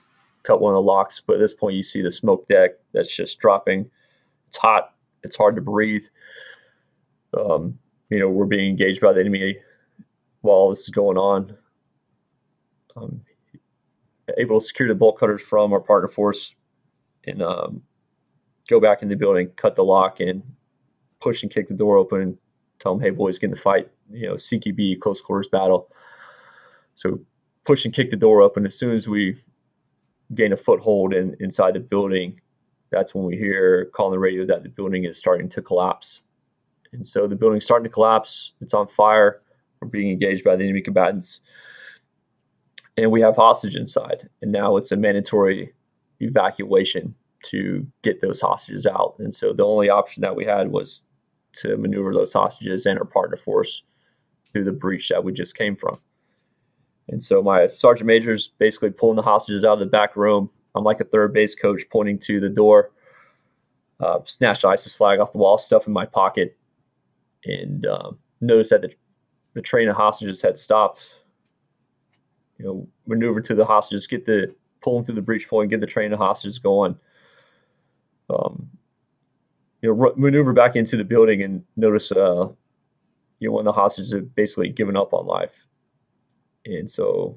cut 0.43 0.61
one 0.61 0.73
of 0.73 0.77
the 0.77 0.83
locks, 0.83 1.21
but 1.21 1.35
at 1.35 1.41
this 1.41 1.55
point, 1.55 1.77
you 1.77 1.83
see 1.83 2.03
the 2.03 2.11
smoke 2.11 2.49
deck 2.49 2.73
that's 2.93 3.15
just 3.15 3.39
dropping. 3.39 3.91
It's 4.49 4.57
hot. 4.57 4.95
It's 5.23 5.37
hard 5.37 5.55
to 5.57 5.63
breathe. 5.63 6.05
Um, 7.39 7.79
you 8.11 8.19
know, 8.19 8.29
we're 8.29 8.47
being 8.47 8.69
engaged 8.69 9.01
by 9.01 9.13
the 9.13 9.21
enemy 9.21 9.57
while 10.41 10.71
this 10.71 10.81
is 10.81 10.91
going 10.91 11.17
on. 11.17 11.57
Um, 12.97 13.23
able 14.39 14.61
to 14.61 14.67
secure 14.67 14.89
the 14.89 14.95
bolt 14.95 15.19
cutters 15.19 15.43
from 15.43 15.73
our 15.73 15.81
partner 15.81 16.09
force 16.09 16.55
and 17.25 17.43
um, 17.43 17.83
go 18.69 18.81
back 18.81 19.03
in 19.03 19.09
the 19.09 19.15
building, 19.15 19.49
cut 19.57 19.75
the 19.75 19.85
lock, 19.85 20.21
and 20.21 20.43
push 21.21 21.43
and 21.43 21.53
kick 21.53 21.69
the 21.69 21.75
door 21.75 21.97
open. 21.97 22.37
Tell 22.83 22.97
them, 22.97 23.03
"Hey, 23.03 23.11
boys, 23.11 23.39
get 23.39 23.47
in 23.47 23.53
the 23.53 23.57
fight." 23.57 23.89
You 24.11 24.27
know, 24.29 24.35
CQB, 24.35 24.97
close 24.97 25.21
quarters 25.21 25.49
battle. 25.49 25.89
So 26.97 27.21
push 27.65 27.85
and 27.85 27.95
kick 27.95 28.11
the 28.11 28.17
door 28.17 28.43
open. 28.43 28.67
As 28.67 28.77
soon 28.77 28.93
as 28.93 29.09
we 29.09 29.41
gain 30.35 30.53
a 30.53 30.57
foothold 30.57 31.15
in, 31.15 31.37
inside 31.39 31.75
the 31.75 31.81
building, 31.81 32.41
that's 32.91 33.15
when 33.15 33.25
we 33.25 33.37
hear 33.37 33.87
call 33.95 34.07
on 34.07 34.13
the 34.13 34.19
radio 34.19 34.45
that 34.47 34.65
the 34.65 34.69
building 34.69 35.05
is 35.05 35.17
starting 35.17 35.49
to 35.51 35.63
collapse. 35.63 36.23
And 36.93 37.07
so 37.07 37.29
the 37.29 37.37
building's 37.37 37.65
starting 37.65 37.85
to 37.85 37.91
collapse. 37.91 38.53
It's 38.61 38.75
on 38.75 38.89
fire. 38.89 39.43
We're 39.81 39.89
being 39.89 40.11
engaged 40.11 40.43
by 40.43 40.57
the 40.57 40.65
enemy 40.65 40.81
combatants. 40.83 41.41
And 42.97 43.13
we 43.13 43.21
have 43.21 43.37
hostage 43.37 43.77
inside. 43.77 44.29
And 44.43 44.51
now 44.51 44.77
it's 44.77 44.93
a 44.93 44.97
mandatory 44.97 45.73
evacuation 46.21 47.15
to 47.45 47.87
get 48.03 48.21
those 48.21 48.41
hostages 48.41 48.87
out. 48.87 49.15
And 49.19 49.33
so 49.33 49.53
the 49.53 49.65
only 49.65 49.89
option 49.89 50.21
that 50.23 50.37
we 50.37 50.45
had 50.45 50.71
was 50.71 51.05
to 51.55 51.77
maneuver 51.77 52.13
those 52.13 52.33
hostages 52.33 52.87
and 52.87 52.99
our 52.99 53.05
partner 53.05 53.37
force 53.37 53.83
through 54.51 54.65
the 54.65 54.73
breach 54.73 55.09
that 55.09 55.23
we 55.23 55.33
just 55.33 55.57
came 55.57 55.77
from. 55.77 55.99
And 57.09 57.23
so 57.23 57.43
my 57.43 57.69
sergeant 57.69 58.07
major's 58.07 58.49
basically 58.59 58.91
pulling 58.91 59.17
the 59.17 59.23
hostages 59.23 59.65
out 59.65 59.75
of 59.75 59.81
the 59.81 59.87
back 59.87 60.17
room. 60.17 60.51
I'm 60.75 60.85
like 60.85 61.01
a 61.01 61.05
third 61.05 61.33
base 61.33 61.55
coach 61.55 61.83
pointing 61.91 62.19
to 62.21 62.41
the 62.41 62.49
door. 62.49 62.93
Uh, 64.01 64.21
snatched 64.25 64.65
ISIS 64.65 64.95
flag 64.95 65.21
off 65.21 65.33
the 65.33 65.39
wall, 65.39 65.59
stuff 65.59 65.87
in 65.87 65.93
my 65.93 66.07
pocket, 66.07 66.57
and 67.45 67.87
um, 67.87 68.19
noticed 68.41 68.71
that 68.71 68.83
the, 68.83 68.91
the 69.55 69.63
train 69.63 69.89
of 69.89 69.97
hostages 69.97 70.43
had 70.43 70.59
stopped. 70.59 71.03
You 72.59 72.65
know, 72.65 72.89
maneuver 73.07 73.41
to 73.43 73.55
the 73.55 73.65
hostages, 73.65 74.07
get 74.07 74.25
the 74.25 74.55
pull 74.81 74.97
them 74.97 75.05
through 75.05 75.15
the 75.15 75.23
breach 75.23 75.49
point, 75.49 75.71
get 75.71 75.81
the 75.81 75.87
train 75.87 76.13
of 76.13 76.19
hostages 76.19 76.59
going. 76.59 76.97
Um, 78.31 78.69
you 79.83 79.95
know, 79.95 80.01
r- 80.07 80.15
maneuver 80.17 80.53
back 80.53 80.77
into 80.77 80.97
the 80.97 81.05
building 81.05 81.43
and 81.43 81.63
notice, 81.77 82.11
uh, 82.13 82.49
you 83.41 83.49
know, 83.49 83.53
one 83.53 83.67
of 83.67 83.75
the 83.75 83.81
hostages 83.81 84.13
had 84.13 84.35
basically 84.35 84.69
given 84.69 84.97
up 84.97 85.13
on 85.13 85.27
life, 85.27 85.67
and 86.65 86.91
so 86.91 87.37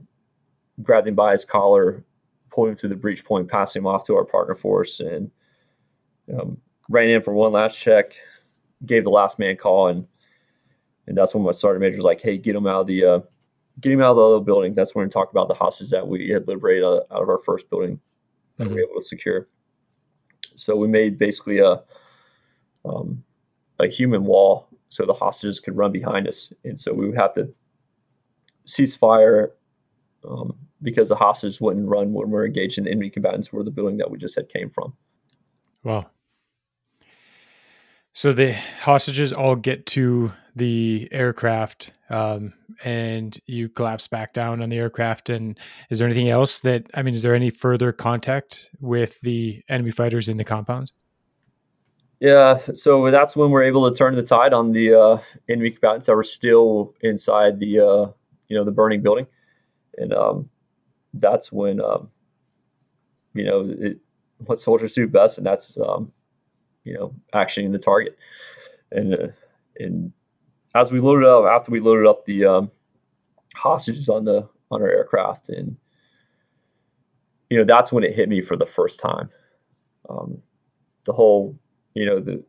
grabbed 0.83 1.07
him 1.07 1.15
by 1.15 1.31
his 1.31 1.43
collar, 1.43 2.03
pulled 2.51 2.69
him 2.69 2.75
through 2.75 2.89
the 2.89 2.95
breach 2.95 3.25
point, 3.25 3.49
passed 3.49 3.75
him 3.75 3.87
off 3.87 4.05
to 4.05 4.15
our 4.15 4.25
partner 4.25 4.55
force, 4.55 4.99
and 4.99 5.31
um, 6.39 6.57
ran 6.89 7.09
in 7.09 7.21
for 7.21 7.33
one 7.33 7.51
last 7.51 7.77
check, 7.77 8.13
gave 8.85 9.03
the 9.03 9.09
last 9.09 9.39
man 9.39 9.57
call, 9.57 9.87
and 9.87 10.05
and 11.07 11.17
that's 11.17 11.33
when 11.35 11.43
my 11.43 11.51
sergeant 11.51 11.81
major 11.81 11.97
was 11.97 12.05
like, 12.05 12.21
"Hey, 12.21 12.37
get 12.37 12.55
him 12.55 12.67
out 12.67 12.81
of 12.81 12.87
the 12.87 13.03
uh, 13.05 13.19
get 13.79 13.91
him 13.91 14.01
out 14.01 14.11
of 14.11 14.17
the 14.17 14.23
other 14.23 14.39
building." 14.45 14.75
That's 14.75 14.93
when 14.93 15.05
we 15.05 15.09
talked 15.09 15.33
about 15.33 15.47
the 15.47 15.53
hostages 15.55 15.91
that 15.91 16.07
we 16.07 16.29
had 16.29 16.47
liberated 16.47 16.83
out, 16.83 17.07
out 17.11 17.23
of 17.23 17.29
our 17.29 17.39
first 17.39 17.69
building 17.69 17.99
that 18.57 18.65
Mm-hmm. 18.65 18.75
we 18.75 18.81
were 18.83 18.89
able 18.91 19.01
to 19.01 19.07
secure. 19.07 19.47
So 20.55 20.75
we 20.77 20.87
made 20.87 21.17
basically 21.17 21.59
a 21.59 21.81
um, 22.85 23.23
a 23.79 23.87
human 23.87 24.25
wall 24.25 24.67
so 24.89 25.05
the 25.05 25.13
hostages 25.13 25.59
could 25.59 25.75
run 25.75 25.91
behind 25.91 26.27
us, 26.27 26.53
and 26.63 26.79
so 26.79 26.93
we 26.93 27.07
would 27.07 27.17
have 27.17 27.33
to 27.33 27.53
cease 28.65 28.95
fire 28.95 29.53
um, 30.27 30.55
because 30.81 31.09
the 31.09 31.15
hostages 31.15 31.59
wouldn't 31.59 31.87
run 31.87 32.13
when 32.13 32.29
we're 32.29 32.45
engaged 32.45 32.77
in 32.77 32.87
enemy 32.87 33.09
combatants 33.09 33.51
where 33.51 33.63
the 33.63 33.71
building 33.71 33.97
that 33.97 34.09
we 34.09 34.17
just 34.17 34.35
had 34.35 34.49
came 34.49 34.69
from. 34.69 34.93
Wow. 35.83 36.07
So 38.13 38.31
the 38.31 38.53
hostages 38.81 39.33
all 39.33 39.57
get 39.57 39.85
to 39.87 40.31
the 40.55 41.09
aircraft, 41.11 41.91
um, 42.09 42.53
and 42.83 43.37
you 43.45 43.67
collapse 43.67 44.07
back 44.07 44.33
down 44.33 44.61
on 44.61 44.69
the 44.69 44.77
aircraft. 44.77 45.29
And 45.29 45.59
is 45.89 45.99
there 45.99 46.07
anything 46.07 46.29
else 46.29 46.61
that 46.61 46.89
I 46.93 47.03
mean? 47.03 47.13
Is 47.13 47.23
there 47.23 47.35
any 47.35 47.49
further 47.49 47.91
contact 47.91 48.69
with 48.79 49.19
the 49.19 49.61
enemy 49.67 49.91
fighters 49.91 50.29
in 50.29 50.37
the 50.37 50.45
compounds? 50.45 50.93
Yeah, 52.19 52.57
so 52.73 53.11
that's 53.11 53.35
when 53.35 53.51
we're 53.51 53.63
able 53.63 53.89
to 53.89 53.95
turn 53.95 54.15
the 54.15 54.23
tide 54.23 54.53
on 54.53 54.71
the 54.71 54.93
uh, 54.93 55.21
enemy 55.49 55.71
combatants 55.71 56.07
that 56.07 56.15
were 56.15 56.23
still 56.23 56.93
inside 57.01 57.59
the 57.59 57.79
uh, 57.79 58.11
you 58.47 58.57
know 58.57 58.63
the 58.63 58.71
burning 58.71 59.01
building, 59.01 59.27
and 59.97 60.13
um, 60.13 60.49
that's 61.15 61.51
when 61.51 61.81
um, 61.81 62.09
you 63.33 63.43
know 63.43 63.69
it, 63.79 63.99
what 64.45 64.59
soldiers 64.59 64.93
do 64.93 65.07
best, 65.07 65.37
and 65.37 65.45
that's 65.45 65.77
um, 65.77 66.11
you 66.85 66.93
know 66.93 67.13
actioning 67.33 67.71
the 67.73 67.79
target, 67.79 68.17
and 68.91 69.13
uh, 69.13 69.27
and 69.77 70.13
as 70.73 70.91
we 70.91 71.01
loaded 71.01 71.27
up 71.27 71.45
after 71.45 71.69
we 71.69 71.81
loaded 71.81 72.07
up 72.07 72.25
the 72.25 72.45
um, 72.45 72.71
hostages 73.55 74.07
on 74.07 74.23
the 74.23 74.47
on 74.71 74.81
our 74.81 74.89
aircraft, 74.89 75.49
and 75.49 75.75
you 77.49 77.57
know 77.57 77.65
that's 77.65 77.91
when 77.91 78.05
it 78.05 78.15
hit 78.15 78.29
me 78.29 78.39
for 78.41 78.55
the 78.55 78.65
first 78.65 79.01
time. 79.01 79.29
Um, 80.09 80.41
the 81.03 81.13
whole 81.13 81.57
you 81.95 82.05
know 82.05 82.19
the, 82.19 82.43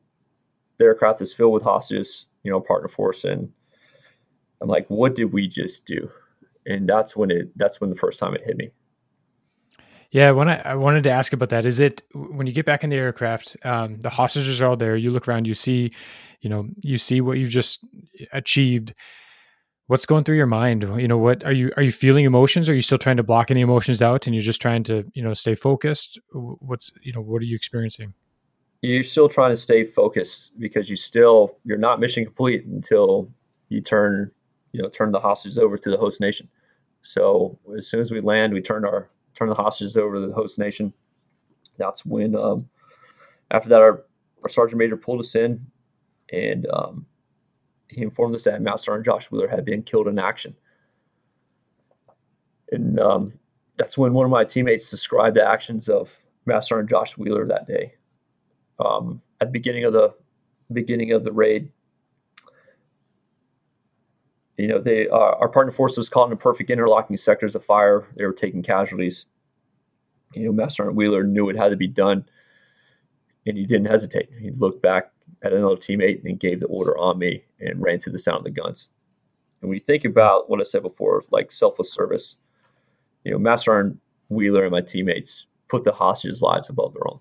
the 0.78 0.84
aircraft 0.84 1.22
is 1.22 1.32
filled 1.32 1.54
with 1.54 1.62
hostages 1.62 2.26
you 2.42 2.50
know 2.50 2.60
partner 2.60 2.88
force 2.88 3.24
and 3.24 3.50
i'm 4.60 4.68
like 4.68 4.86
what 4.88 5.14
did 5.14 5.32
we 5.32 5.48
just 5.48 5.86
do 5.86 6.10
and 6.66 6.88
that's 6.88 7.16
when 7.16 7.30
it 7.30 7.50
that's 7.56 7.80
when 7.80 7.88
the 7.88 7.96
first 7.96 8.18
time 8.18 8.34
it 8.34 8.42
hit 8.44 8.56
me 8.56 8.70
Yeah, 10.10 10.30
when 10.30 10.48
I, 10.48 10.60
I 10.64 10.74
wanted 10.76 11.02
to 11.04 11.10
ask 11.10 11.32
about 11.32 11.50
that, 11.50 11.66
is 11.66 11.80
it 11.80 12.02
when 12.14 12.46
you 12.46 12.52
get 12.52 12.66
back 12.66 12.84
in 12.84 12.90
the 12.90 12.96
aircraft, 12.96 13.56
um, 13.64 13.98
the 14.00 14.10
hostages 14.10 14.62
are 14.62 14.66
all 14.66 14.76
there. 14.76 14.96
You 14.96 15.10
look 15.10 15.28
around, 15.28 15.46
you 15.46 15.54
see, 15.54 15.92
you 16.40 16.48
know, 16.48 16.68
you 16.80 16.96
see 16.96 17.20
what 17.20 17.38
you've 17.38 17.50
just 17.50 17.80
achieved. 18.32 18.94
What's 19.88 20.06
going 20.06 20.24
through 20.24 20.36
your 20.36 20.46
mind? 20.46 20.82
You 20.82 21.06
know, 21.08 21.18
what 21.18 21.44
are 21.44 21.52
you 21.52 21.70
are 21.76 21.82
you 21.82 21.92
feeling 21.92 22.24
emotions? 22.24 22.68
Are 22.68 22.74
you 22.74 22.80
still 22.80 22.98
trying 22.98 23.18
to 23.18 23.22
block 23.22 23.50
any 23.50 23.60
emotions 23.60 24.02
out, 24.02 24.26
and 24.26 24.34
you're 24.34 24.42
just 24.42 24.62
trying 24.62 24.84
to 24.84 25.04
you 25.14 25.22
know 25.22 25.34
stay 25.34 25.54
focused? 25.54 26.18
What's 26.32 26.90
you 27.02 27.12
know 27.12 27.20
what 27.20 27.42
are 27.42 27.44
you 27.44 27.54
experiencing? 27.54 28.14
You're 28.82 29.02
still 29.02 29.28
trying 29.28 29.50
to 29.50 29.56
stay 29.56 29.84
focused 29.84 30.52
because 30.58 30.88
you 30.88 30.96
still 30.96 31.58
you're 31.64 31.78
not 31.78 32.00
mission 32.00 32.24
complete 32.24 32.64
until 32.66 33.30
you 33.68 33.80
turn 33.80 34.30
you 34.72 34.82
know 34.82 34.88
turn 34.88 35.12
the 35.12 35.20
hostages 35.20 35.58
over 35.58 35.76
to 35.78 35.90
the 35.90 35.96
host 35.96 36.20
nation. 36.20 36.48
So 37.02 37.58
as 37.76 37.88
soon 37.88 38.00
as 38.00 38.10
we 38.10 38.20
land 38.20 38.52
we 38.52 38.60
turn 38.60 38.84
our 38.84 39.10
turn 39.34 39.48
the 39.48 39.54
hostages 39.54 39.96
over 39.96 40.14
to 40.20 40.26
the 40.26 40.34
host 40.34 40.58
nation. 40.58 40.92
That's 41.78 42.04
when 42.06 42.34
um, 42.34 42.68
after 43.50 43.68
that 43.68 43.80
our, 43.80 44.04
our 44.42 44.48
sergeant 44.48 44.78
major 44.78 44.96
pulled 44.96 45.20
us 45.20 45.34
in 45.34 45.64
and 46.32 46.66
um, 46.72 47.06
he 47.88 48.02
informed 48.02 48.34
us 48.34 48.44
that 48.44 48.62
master 48.62 48.86
sergeant 48.86 49.06
josh 49.06 49.30
wheeler 49.30 49.48
had 49.48 49.64
been 49.64 49.82
killed 49.82 50.08
in 50.08 50.18
action. 50.18 50.54
And 52.72 52.98
um, 52.98 53.32
that's 53.76 53.96
when 53.96 54.12
one 54.12 54.24
of 54.24 54.30
my 54.30 54.44
teammates 54.44 54.90
described 54.90 55.36
the 55.36 55.46
actions 55.46 55.88
of 55.88 56.18
master 56.46 56.74
sergeant 56.74 56.90
josh 56.90 57.16
wheeler 57.16 57.46
that 57.46 57.66
day 57.66 57.94
um, 58.78 59.20
at 59.40 59.48
the 59.48 59.52
beginning 59.52 59.84
of 59.84 59.92
the 59.92 60.14
beginning 60.72 61.12
of 61.12 61.24
the 61.24 61.32
raid. 61.32 61.70
You 64.56 64.68
know, 64.68 64.80
they 64.80 65.08
uh, 65.08 65.16
our 65.16 65.48
partner 65.48 65.72
force 65.72 65.96
was 65.96 66.08
caught 66.08 66.24
in 66.24 66.30
the 66.30 66.36
perfect 66.36 66.70
interlocking 66.70 67.16
sectors 67.16 67.54
of 67.54 67.64
fire. 67.64 68.06
They 68.16 68.24
were 68.24 68.32
taking 68.32 68.62
casualties. 68.62 69.26
You 70.34 70.46
know, 70.46 70.52
Master 70.52 70.82
Sergeant 70.82 70.96
Wheeler 70.96 71.24
knew 71.24 71.48
it 71.48 71.56
had 71.56 71.68
to 71.68 71.76
be 71.76 71.86
done, 71.86 72.24
and 73.46 73.56
he 73.56 73.66
didn't 73.66 73.86
hesitate. 73.86 74.30
He 74.40 74.50
looked 74.50 74.82
back 74.82 75.12
at 75.42 75.52
another 75.52 75.76
teammate 75.76 76.24
and 76.24 76.40
gave 76.40 76.60
the 76.60 76.66
order 76.66 76.96
on 76.98 77.18
me 77.18 77.44
and 77.60 77.80
ran 77.80 77.98
to 78.00 78.10
the 78.10 78.18
sound 78.18 78.38
of 78.38 78.44
the 78.44 78.50
guns. 78.50 78.88
And 79.60 79.68
when 79.68 79.76
you 79.76 79.84
think 79.84 80.04
about 80.04 80.48
what 80.48 80.60
I 80.60 80.64
said 80.64 80.82
before, 80.82 81.22
like 81.30 81.52
selfless 81.52 81.92
service, 81.92 82.36
you 83.24 83.32
know, 83.32 83.38
Master 83.38 83.70
Sergeant 83.70 84.00
Wheeler 84.28 84.64
and 84.64 84.72
my 84.72 84.80
teammates 84.80 85.46
put 85.68 85.84
the 85.84 85.92
hostages' 85.92 86.42
lives 86.42 86.70
above 86.70 86.94
their 86.94 87.08
own. 87.08 87.20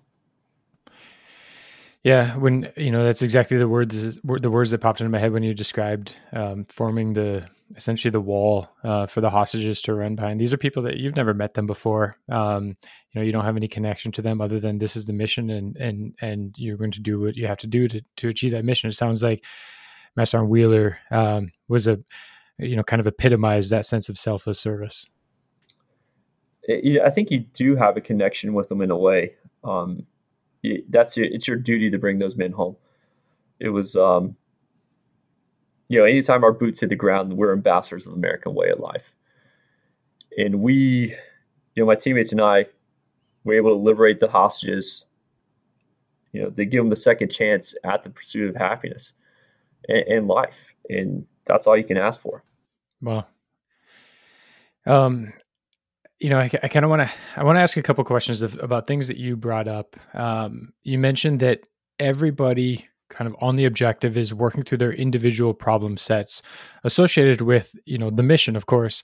Yeah, 2.06 2.36
when 2.36 2.70
you 2.76 2.92
know 2.92 3.02
that's 3.02 3.22
exactly 3.22 3.56
the 3.56 3.66
words 3.66 4.20
the 4.22 4.48
words 4.48 4.70
that 4.70 4.78
popped 4.78 5.00
into 5.00 5.10
my 5.10 5.18
head 5.18 5.32
when 5.32 5.42
you 5.42 5.52
described 5.54 6.14
um, 6.32 6.64
forming 6.66 7.14
the 7.14 7.48
essentially 7.74 8.12
the 8.12 8.20
wall 8.20 8.68
uh, 8.84 9.06
for 9.06 9.20
the 9.20 9.28
hostages 9.28 9.82
to 9.82 9.94
run 9.94 10.14
behind. 10.14 10.40
These 10.40 10.54
are 10.54 10.56
people 10.56 10.84
that 10.84 10.98
you've 10.98 11.16
never 11.16 11.34
met 11.34 11.54
them 11.54 11.66
before. 11.66 12.16
Um, 12.28 12.76
you 13.10 13.16
know, 13.16 13.22
you 13.22 13.32
don't 13.32 13.44
have 13.44 13.56
any 13.56 13.66
connection 13.66 14.12
to 14.12 14.22
them 14.22 14.40
other 14.40 14.60
than 14.60 14.78
this 14.78 14.94
is 14.94 15.06
the 15.06 15.12
mission, 15.12 15.50
and 15.50 15.76
and 15.78 16.14
and 16.20 16.54
you're 16.56 16.76
going 16.76 16.92
to 16.92 17.00
do 17.00 17.18
what 17.18 17.34
you 17.34 17.48
have 17.48 17.58
to 17.58 17.66
do 17.66 17.88
to 17.88 18.00
to 18.18 18.28
achieve 18.28 18.52
that 18.52 18.64
mission. 18.64 18.88
It 18.88 18.92
sounds 18.92 19.24
like 19.24 19.44
Master 20.14 20.44
Wheeler 20.44 20.98
um, 21.10 21.50
was 21.66 21.88
a 21.88 21.98
you 22.56 22.76
know 22.76 22.84
kind 22.84 23.00
of 23.00 23.08
epitomized 23.08 23.72
that 23.72 23.84
sense 23.84 24.08
of 24.08 24.16
selfless 24.16 24.60
service. 24.60 25.10
I 26.70 27.10
think 27.10 27.32
you 27.32 27.40
do 27.40 27.74
have 27.74 27.96
a 27.96 28.00
connection 28.00 28.54
with 28.54 28.68
them 28.68 28.80
in 28.80 28.92
a 28.92 28.96
way. 28.96 29.34
Um, 29.64 30.06
that's 30.88 31.16
your, 31.16 31.26
it's 31.26 31.46
your 31.48 31.56
duty 31.56 31.90
to 31.90 31.98
bring 31.98 32.18
those 32.18 32.36
men 32.36 32.52
home. 32.52 32.76
It 33.60 33.70
was, 33.70 33.96
um, 33.96 34.36
you 35.88 35.98
know, 35.98 36.04
anytime 36.04 36.44
our 36.44 36.52
boots 36.52 36.80
hit 36.80 36.88
the 36.88 36.96
ground, 36.96 37.32
we're 37.32 37.52
ambassadors 37.52 38.06
of 38.06 38.12
American 38.12 38.54
way 38.54 38.70
of 38.70 38.80
life. 38.80 39.14
And 40.38 40.60
we, 40.60 41.14
you 41.74 41.82
know, 41.82 41.86
my 41.86 41.94
teammates 41.94 42.32
and 42.32 42.40
I 42.40 42.66
were 43.44 43.54
able 43.54 43.70
to 43.70 43.80
liberate 43.80 44.18
the 44.18 44.28
hostages. 44.28 45.06
You 46.32 46.42
know, 46.42 46.50
they 46.50 46.66
give 46.66 46.82
them 46.82 46.90
the 46.90 46.96
second 46.96 47.30
chance 47.30 47.74
at 47.84 48.02
the 48.02 48.10
pursuit 48.10 48.50
of 48.50 48.56
happiness 48.56 49.14
and, 49.88 50.04
and 50.08 50.28
life, 50.28 50.74
and 50.90 51.24
that's 51.46 51.66
all 51.66 51.76
you 51.76 51.84
can 51.84 51.96
ask 51.96 52.20
for. 52.20 52.44
Well, 53.00 53.26
um, 54.84 55.32
you 56.18 56.30
know, 56.30 56.38
I, 56.38 56.50
I 56.62 56.68
kind 56.68 56.84
of 56.84 56.90
want 56.90 57.02
to 57.02 57.10
I 57.36 57.44
want 57.44 57.56
to 57.56 57.60
ask 57.60 57.76
a 57.76 57.82
couple 57.82 58.02
questions 58.04 58.42
of, 58.42 58.58
about 58.62 58.86
things 58.86 59.08
that 59.08 59.18
you 59.18 59.36
brought 59.36 59.68
up. 59.68 59.96
Um, 60.14 60.72
you 60.82 60.98
mentioned 60.98 61.40
that 61.40 61.60
everybody 61.98 62.86
kind 63.08 63.28
of 63.28 63.36
on 63.40 63.56
the 63.56 63.66
objective 63.66 64.16
is 64.16 64.34
working 64.34 64.64
through 64.64 64.78
their 64.78 64.92
individual 64.92 65.54
problem 65.54 65.96
sets 65.96 66.42
associated 66.84 67.40
with 67.40 67.74
you 67.84 67.98
know 67.98 68.10
the 68.10 68.22
mission, 68.22 68.56
of 68.56 68.66
course. 68.66 69.02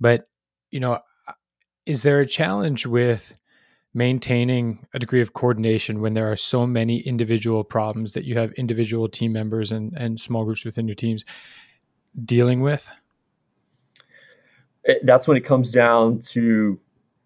But 0.00 0.26
you 0.70 0.80
know, 0.80 1.00
is 1.86 2.02
there 2.02 2.20
a 2.20 2.26
challenge 2.26 2.86
with 2.86 3.36
maintaining 3.92 4.84
a 4.92 4.98
degree 4.98 5.20
of 5.20 5.34
coordination 5.34 6.00
when 6.00 6.14
there 6.14 6.30
are 6.30 6.36
so 6.36 6.66
many 6.66 6.98
individual 7.00 7.62
problems 7.62 8.12
that 8.12 8.24
you 8.24 8.36
have 8.36 8.52
individual 8.52 9.08
team 9.08 9.32
members 9.32 9.70
and 9.70 9.92
and 9.96 10.18
small 10.18 10.44
groups 10.44 10.64
within 10.64 10.88
your 10.88 10.96
teams 10.96 11.24
dealing 12.24 12.62
with? 12.62 12.88
That's 15.02 15.26
when 15.26 15.36
it 15.36 15.44
comes 15.44 15.70
down 15.70 16.20
to 16.20 16.78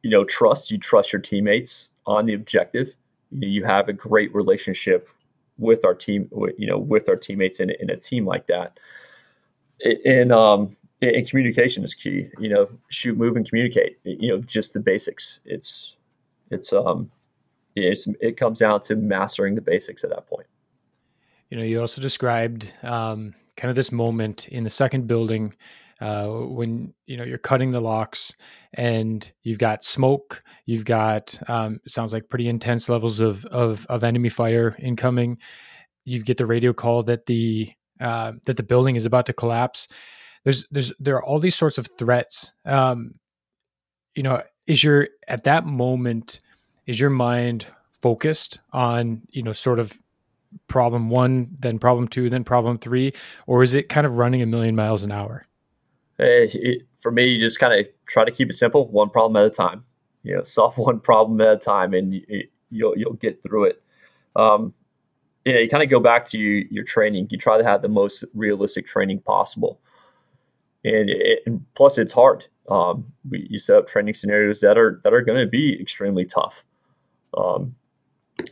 you 0.03 0.11
know 0.11 0.25
trust. 0.25 0.71
You 0.71 0.79
trust 0.79 1.13
your 1.13 1.23
teammates 1.23 1.89
on 2.07 2.27
the 2.27 2.35
objective. 2.35 2.95
You, 3.31 3.49
you 3.49 3.65
have 3.65 3.89
a 3.89 3.93
great 3.93 4.35
relationship 4.35 5.09
with 5.59 5.85
our 5.85 5.95
team. 5.95 6.29
You 6.57 6.67
know, 6.67 6.79
with 6.79 7.09
our 7.09 7.17
teammates 7.17 7.61
in, 7.61 7.71
in 7.71 7.91
a 7.91 7.97
team 7.97 8.27
like 8.27 8.47
that. 8.47 8.79
And 10.05 10.33
um, 10.33 10.77
and 11.03 11.29
communication 11.29 11.85
is 11.85 11.95
key. 11.95 12.29
You 12.39 12.49
know, 12.49 12.69
shoot, 12.89 13.17
move, 13.17 13.37
and 13.37 13.49
communicate. 13.49 13.99
You 14.05 14.29
know, 14.29 14.39
just 14.41 14.75
the 14.75 14.81
basics. 14.81 15.41
It's 15.45 15.97
it's 16.51 16.73
um 16.73 17.11
it's 17.77 18.09
it 18.21 18.37
comes 18.37 18.59
down 18.59 18.81
to 18.83 18.97
mastering 18.97 19.55
the 19.55 19.61
basics 19.61 20.05
at 20.05 20.11
that 20.11 20.27
point. 20.27 20.47
You 21.51 21.57
know, 21.57 21.63
you 21.63 21.81
also 21.81 22.03
described 22.03 22.75
um, 22.83 23.35
kind 23.57 23.71
of 23.71 23.77
this 23.77 23.91
moment 23.91 24.49
in 24.49 24.65
the 24.65 24.71
second 24.71 25.07
building 25.07 25.55
uh, 26.01 26.29
when 26.29 26.95
you 27.07 27.17
know 27.17 27.25
you're 27.25 27.39
cutting 27.39 27.71
the 27.71 27.81
locks 27.81 28.35
and 28.75 29.31
you've 29.43 29.59
got 29.59 29.85
smoke, 29.85 30.43
you've 30.65 30.85
got 30.85 31.39
um, 31.49 31.81
sounds 31.87 32.13
like 32.13 32.29
pretty 32.29 32.49
intense 32.49 32.89
levels 32.89 33.21
of, 33.21 33.45
of 33.47 33.87
of 33.87 34.05
enemy 34.05 34.29
fire 34.29 34.77
incoming. 34.79 35.39
You 36.05 36.23
get 36.23 36.37
the 36.37 36.47
radio 36.47 36.73
call 36.73 37.03
that 37.05 37.27
the 37.27 37.73
uh, 38.01 38.33
that 38.47 38.57
the 38.57 38.63
building 38.63 38.97
is 38.97 39.07
about 39.07 39.27
to 39.27 39.33
collapse. 39.33 39.89
There's 40.45 40.67
there's 40.71 40.93
there 41.01 41.17
are 41.17 41.25
all 41.25 41.41
these 41.41 41.57
sorts 41.57 41.79
of 41.79 41.89
threats. 41.99 42.53
Um, 42.65 43.15
you 44.15 44.23
know, 44.23 44.43
is 44.67 44.85
your 44.85 45.09
at 45.27 45.45
that 45.45 45.67
moment 45.67 46.41
is 46.87 47.01
your 47.01 47.11
mind 47.11 47.67
focused 48.01 48.61
on 48.73 49.23
you 49.31 49.43
know 49.43 49.53
sort 49.53 49.81
of 49.81 49.99
problem 50.69 51.11
one, 51.11 51.49
then 51.59 51.79
problem 51.79 52.07
two, 52.07 52.31
then 52.31 52.45
problem 52.45 52.79
three, 52.79 53.13
or 53.47 53.65
is 53.65 53.75
it 53.75 53.89
kind 53.89 54.07
of 54.07 54.17
running 54.17 54.43
a 54.43 54.47
million 54.47 54.77
miles 54.77 55.03
an 55.03 55.13
hour? 55.13 55.48
It, 56.19 56.87
for 56.97 57.13
me, 57.13 57.27
you 57.27 57.39
just 57.39 57.61
kind 57.61 57.79
of 57.79 57.87
try 58.07 58.25
to 58.25 58.31
keep 58.31 58.51
it 58.51 58.55
simple, 58.55 58.89
one 58.89 59.11
problem 59.11 59.37
at 59.37 59.47
a 59.47 59.51
time. 59.51 59.85
You 60.23 60.37
know, 60.37 60.43
solve 60.45 60.77
one 60.77 61.01
problem 61.01 61.41
at 61.41 61.49
a 61.49 61.57
time, 61.57 61.95
and 61.95 62.15
you, 62.15 62.45
you'll 62.71 62.97
you'll 62.97 63.15
get 63.15 63.43
through 63.43 63.65
it. 63.65 63.83
Um, 64.37 64.75
you 65.45 65.53
know, 65.55 65.61
you 65.61 65.69
kind 65.69 65.83
of 65.83 65.89
go 65.89 66.01
back 66.01 66.27
to 66.27 66.39
you, 66.39 66.67
your 66.71 66.85
training. 66.85 67.29
You 67.31 67.39
try 67.39 67.57
to 67.57 67.65
have 67.65 67.83
the 67.83 67.89
most 67.89 68.25
realistic 68.35 68.87
training 68.87 69.21
possible, 69.21 69.81
and, 70.85 71.11
and 71.47 71.65
plus, 71.75 71.99
it's 71.99 72.13
hard. 72.13 72.47
Um, 72.69 73.07
we, 73.31 73.47
you 73.49 73.59
set 73.59 73.77
up 73.77 73.87
training 73.87 74.15
scenarios 74.15 74.61
that 74.61 74.77
are 74.77 75.01
that 75.05 75.15
are 75.15 75.23
going 75.23 75.41
to 75.41 75.47
be 75.47 75.81
extremely 75.81 76.25
tough. 76.25 76.65
Um, 77.37 77.75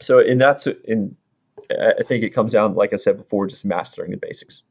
so, 0.00 0.20
and 0.20 0.40
that's 0.40 0.66
in. 0.84 1.16
I 1.70 2.04
think 2.04 2.22
it 2.22 2.30
comes 2.30 2.52
down, 2.52 2.74
like 2.74 2.92
I 2.92 2.96
said 2.96 3.16
before, 3.16 3.48
just 3.48 3.64
mastering 3.64 4.12
the 4.12 4.16
basics. 4.16 4.62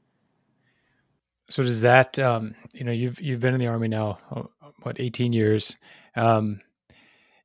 So 1.49 1.63
does 1.63 1.81
that, 1.81 2.17
um, 2.17 2.55
you 2.73 2.83
know, 2.83 2.91
you've 2.91 3.21
you've 3.21 3.39
been 3.39 3.53
in 3.53 3.59
the 3.59 3.67
army 3.67 3.87
now, 3.87 4.17
oh, 4.35 4.49
what, 4.81 4.99
eighteen 4.99 5.33
years? 5.33 5.77
Um, 6.15 6.61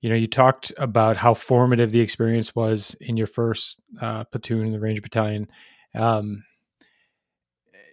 you 0.00 0.08
know, 0.08 0.16
you 0.16 0.26
talked 0.26 0.72
about 0.78 1.18
how 1.18 1.34
formative 1.34 1.92
the 1.92 2.00
experience 2.00 2.54
was 2.54 2.96
in 3.00 3.16
your 3.16 3.26
first 3.26 3.78
uh, 4.00 4.24
platoon 4.24 4.66
in 4.66 4.72
the 4.72 4.80
Ranger 4.80 5.02
Battalion. 5.02 5.48
Um, 5.94 6.44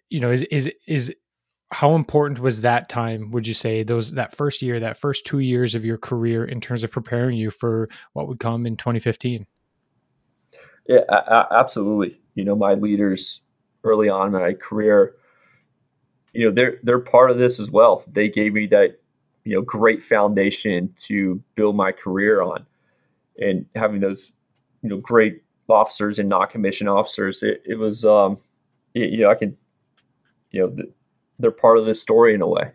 you 0.09 0.21
know, 0.21 0.31
is 0.31 0.43
is 0.43 0.71
is 0.87 1.13
how 1.71 1.95
important 1.95 2.39
was 2.39 2.61
that 2.61 2.87
time? 2.87 3.31
Would 3.31 3.45
you 3.45 3.53
say 3.53 3.83
those 3.83 4.13
that 4.13 4.33
first 4.33 4.61
year, 4.61 4.79
that 4.79 4.97
first 4.97 5.25
two 5.25 5.39
years 5.39 5.75
of 5.75 5.83
your 5.83 5.97
career, 5.97 6.45
in 6.45 6.61
terms 6.61 6.85
of 6.85 6.91
preparing 6.91 7.37
you 7.37 7.51
for 7.51 7.89
what 8.13 8.29
would 8.29 8.39
come 8.39 8.65
in 8.65 8.77
2015? 8.77 9.45
Yeah, 10.87 11.01
absolutely. 11.51 12.21
You 12.35 12.45
know, 12.45 12.55
my 12.55 12.75
leaders 12.75 13.41
early 13.83 14.07
on 14.07 14.27
in 14.27 14.31
my 14.31 14.53
career 14.53 15.15
you 16.33 16.45
know 16.45 16.53
they're 16.53 16.79
they're 16.83 16.99
part 16.99 17.31
of 17.31 17.37
this 17.37 17.59
as 17.59 17.71
well. 17.71 18.03
They 18.11 18.29
gave 18.29 18.53
me 18.53 18.67
that 18.67 18.99
you 19.43 19.55
know 19.55 19.61
great 19.61 20.03
foundation 20.03 20.93
to 20.97 21.41
build 21.55 21.75
my 21.75 21.91
career 21.91 22.41
on, 22.41 22.65
and 23.39 23.65
having 23.75 23.99
those 23.99 24.31
you 24.83 24.89
know 24.89 24.97
great 24.97 25.41
officers 25.69 26.19
and 26.19 26.29
not 26.29 26.49
commissioned 26.49 26.89
officers, 26.89 27.43
it, 27.43 27.61
it 27.65 27.75
was 27.75 28.05
um, 28.05 28.37
it, 28.93 29.09
you 29.11 29.19
know 29.19 29.29
I 29.29 29.35
could 29.35 29.55
you 30.51 30.61
know 30.61 30.75
they're 31.39 31.51
part 31.51 31.77
of 31.77 31.85
this 31.85 32.01
story 32.01 32.33
in 32.33 32.41
a 32.41 32.47
way. 32.47 32.71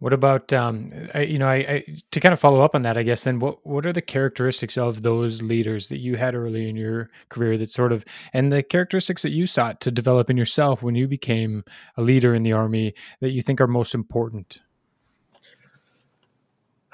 What 0.00 0.12
about 0.12 0.52
um, 0.52 0.92
I, 1.12 1.22
you 1.22 1.38
know, 1.38 1.48
I, 1.48 1.54
I, 1.54 1.84
to 2.12 2.20
kind 2.20 2.32
of 2.32 2.38
follow 2.38 2.60
up 2.60 2.76
on 2.76 2.82
that, 2.82 2.96
I 2.96 3.02
guess. 3.02 3.24
Then, 3.24 3.40
what 3.40 3.66
what 3.66 3.84
are 3.84 3.92
the 3.92 4.00
characteristics 4.00 4.78
of 4.78 5.02
those 5.02 5.42
leaders 5.42 5.88
that 5.88 5.98
you 5.98 6.16
had 6.16 6.36
early 6.36 6.68
in 6.68 6.76
your 6.76 7.10
career 7.30 7.58
that 7.58 7.70
sort 7.70 7.90
of, 7.90 8.04
and 8.32 8.52
the 8.52 8.62
characteristics 8.62 9.22
that 9.22 9.32
you 9.32 9.44
sought 9.44 9.80
to 9.80 9.90
develop 9.90 10.30
in 10.30 10.36
yourself 10.36 10.84
when 10.84 10.94
you 10.94 11.08
became 11.08 11.64
a 11.96 12.02
leader 12.02 12.32
in 12.32 12.44
the 12.44 12.52
army 12.52 12.94
that 13.20 13.30
you 13.30 13.42
think 13.42 13.60
are 13.60 13.66
most 13.66 13.92
important? 13.92 14.60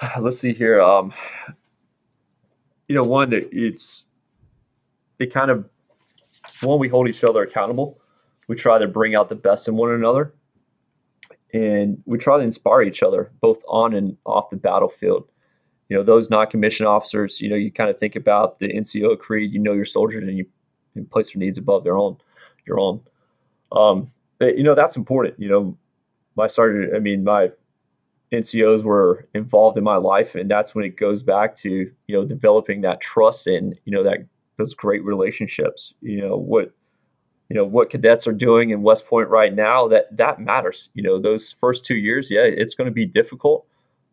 Let's 0.18 0.38
see 0.38 0.54
here. 0.54 0.80
Um, 0.80 1.12
you 2.88 2.94
know, 2.94 3.04
one 3.04 3.28
that 3.30 3.50
it's 3.52 4.06
it 5.18 5.30
kind 5.30 5.50
of 5.50 5.68
one 6.62 6.78
we 6.78 6.88
hold 6.88 7.06
each 7.06 7.22
other 7.22 7.42
accountable. 7.42 8.00
We 8.48 8.56
try 8.56 8.78
to 8.78 8.88
bring 8.88 9.14
out 9.14 9.28
the 9.28 9.34
best 9.34 9.68
in 9.68 9.76
one 9.76 9.90
another 9.90 10.32
and 11.54 12.02
we 12.04 12.18
try 12.18 12.36
to 12.36 12.42
inspire 12.42 12.82
each 12.82 13.02
other 13.02 13.30
both 13.40 13.62
on 13.68 13.94
and 13.94 14.16
off 14.26 14.50
the 14.50 14.56
battlefield. 14.56 15.28
You 15.88 15.96
know, 15.96 16.02
those 16.02 16.28
non-commissioned 16.28 16.88
officers, 16.88 17.40
you 17.40 17.48
know, 17.48 17.54
you 17.56 17.70
kind 17.70 17.88
of 17.88 17.98
think 17.98 18.16
about 18.16 18.58
the 18.58 18.72
NCO 18.72 19.18
creed, 19.18 19.52
you 19.52 19.60
know 19.60 19.72
your 19.72 19.84
soldiers 19.84 20.24
and 20.24 20.36
you, 20.36 20.46
you 20.94 21.04
place 21.04 21.32
their 21.32 21.38
needs 21.38 21.56
above 21.56 21.84
their 21.84 21.96
own, 21.96 22.16
your 22.66 22.80
own. 22.80 23.00
Um, 23.70 24.10
but, 24.38 24.58
you 24.58 24.64
know, 24.64 24.74
that's 24.74 24.96
important. 24.96 25.38
You 25.38 25.48
know, 25.48 25.78
my 26.36 26.48
sergeant, 26.48 26.92
I 26.96 26.98
mean, 26.98 27.22
my 27.22 27.50
NCOs 28.32 28.82
were 28.82 29.28
involved 29.34 29.78
in 29.78 29.84
my 29.84 29.96
life, 29.96 30.34
and 30.34 30.50
that's 30.50 30.74
when 30.74 30.84
it 30.84 30.96
goes 30.96 31.22
back 31.22 31.54
to, 31.58 31.70
you 31.70 32.16
know, 32.16 32.24
developing 32.24 32.80
that 32.80 33.00
trust 33.00 33.46
and, 33.46 33.78
you 33.84 33.92
know, 33.92 34.02
that 34.02 34.26
those 34.56 34.74
great 34.74 35.04
relationships. 35.04 35.94
You 36.00 36.22
know, 36.22 36.36
what 36.36 36.72
you 37.48 37.56
know 37.56 37.64
what 37.64 37.90
cadets 37.90 38.26
are 38.26 38.32
doing 38.32 38.70
in 38.70 38.82
West 38.82 39.06
Point 39.06 39.28
right 39.28 39.54
now, 39.54 39.86
that 39.88 40.16
that 40.16 40.40
matters. 40.40 40.88
You 40.94 41.02
know, 41.02 41.20
those 41.20 41.52
first 41.52 41.84
two 41.84 41.96
years, 41.96 42.30
yeah, 42.30 42.42
it's 42.42 42.74
going 42.74 42.86
to 42.86 42.94
be 42.94 43.06
difficult, 43.06 43.66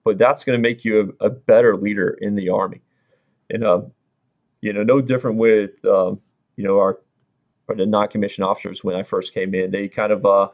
but 0.04 0.18
that's 0.18 0.44
going 0.44 0.58
to 0.58 0.62
make 0.62 0.84
you 0.84 1.16
a, 1.22 1.28
a, 1.28 1.30
better 1.30 1.78
leader 1.78 2.18
in 2.22 2.36
the 2.36 2.50
Army. 2.50 2.82
And 3.50 3.66
um, 3.66 3.92
you 4.62 4.74
know, 4.74 4.84
no 4.84 5.02
different 5.02 5.38
with 5.38 5.84
um, 5.86 6.20
you 6.58 6.64
know 6.64 6.78
our, 6.78 7.00
our 7.70 7.76
the 7.76 7.86
non-commissioned 7.86 8.46
officers 8.46 8.84
when 8.84 8.96
I 8.96 9.04
first 9.04 9.34
came 9.34 9.56
in. 9.56 9.72
They 9.72 9.88
kind 9.88 10.12
of 10.12 10.26
uh, 10.26 10.50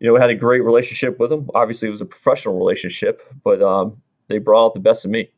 you 0.00 0.08
know 0.08 0.18
had 0.18 0.30
a 0.30 0.34
great 0.34 0.64
relationship 0.64 1.18
with 1.20 1.30
them. 1.30 1.48
Obviously, 1.54 1.88
it 1.88 1.92
was 1.92 2.00
a 2.00 2.06
professional 2.06 2.56
relationship, 2.56 3.22
but 3.44 3.62
um, 3.62 4.00
they 4.28 4.38
brought 4.38 4.66
out 4.66 4.74
the 4.74 4.80
best 4.80 5.04
of 5.04 5.10
me. 5.10 5.30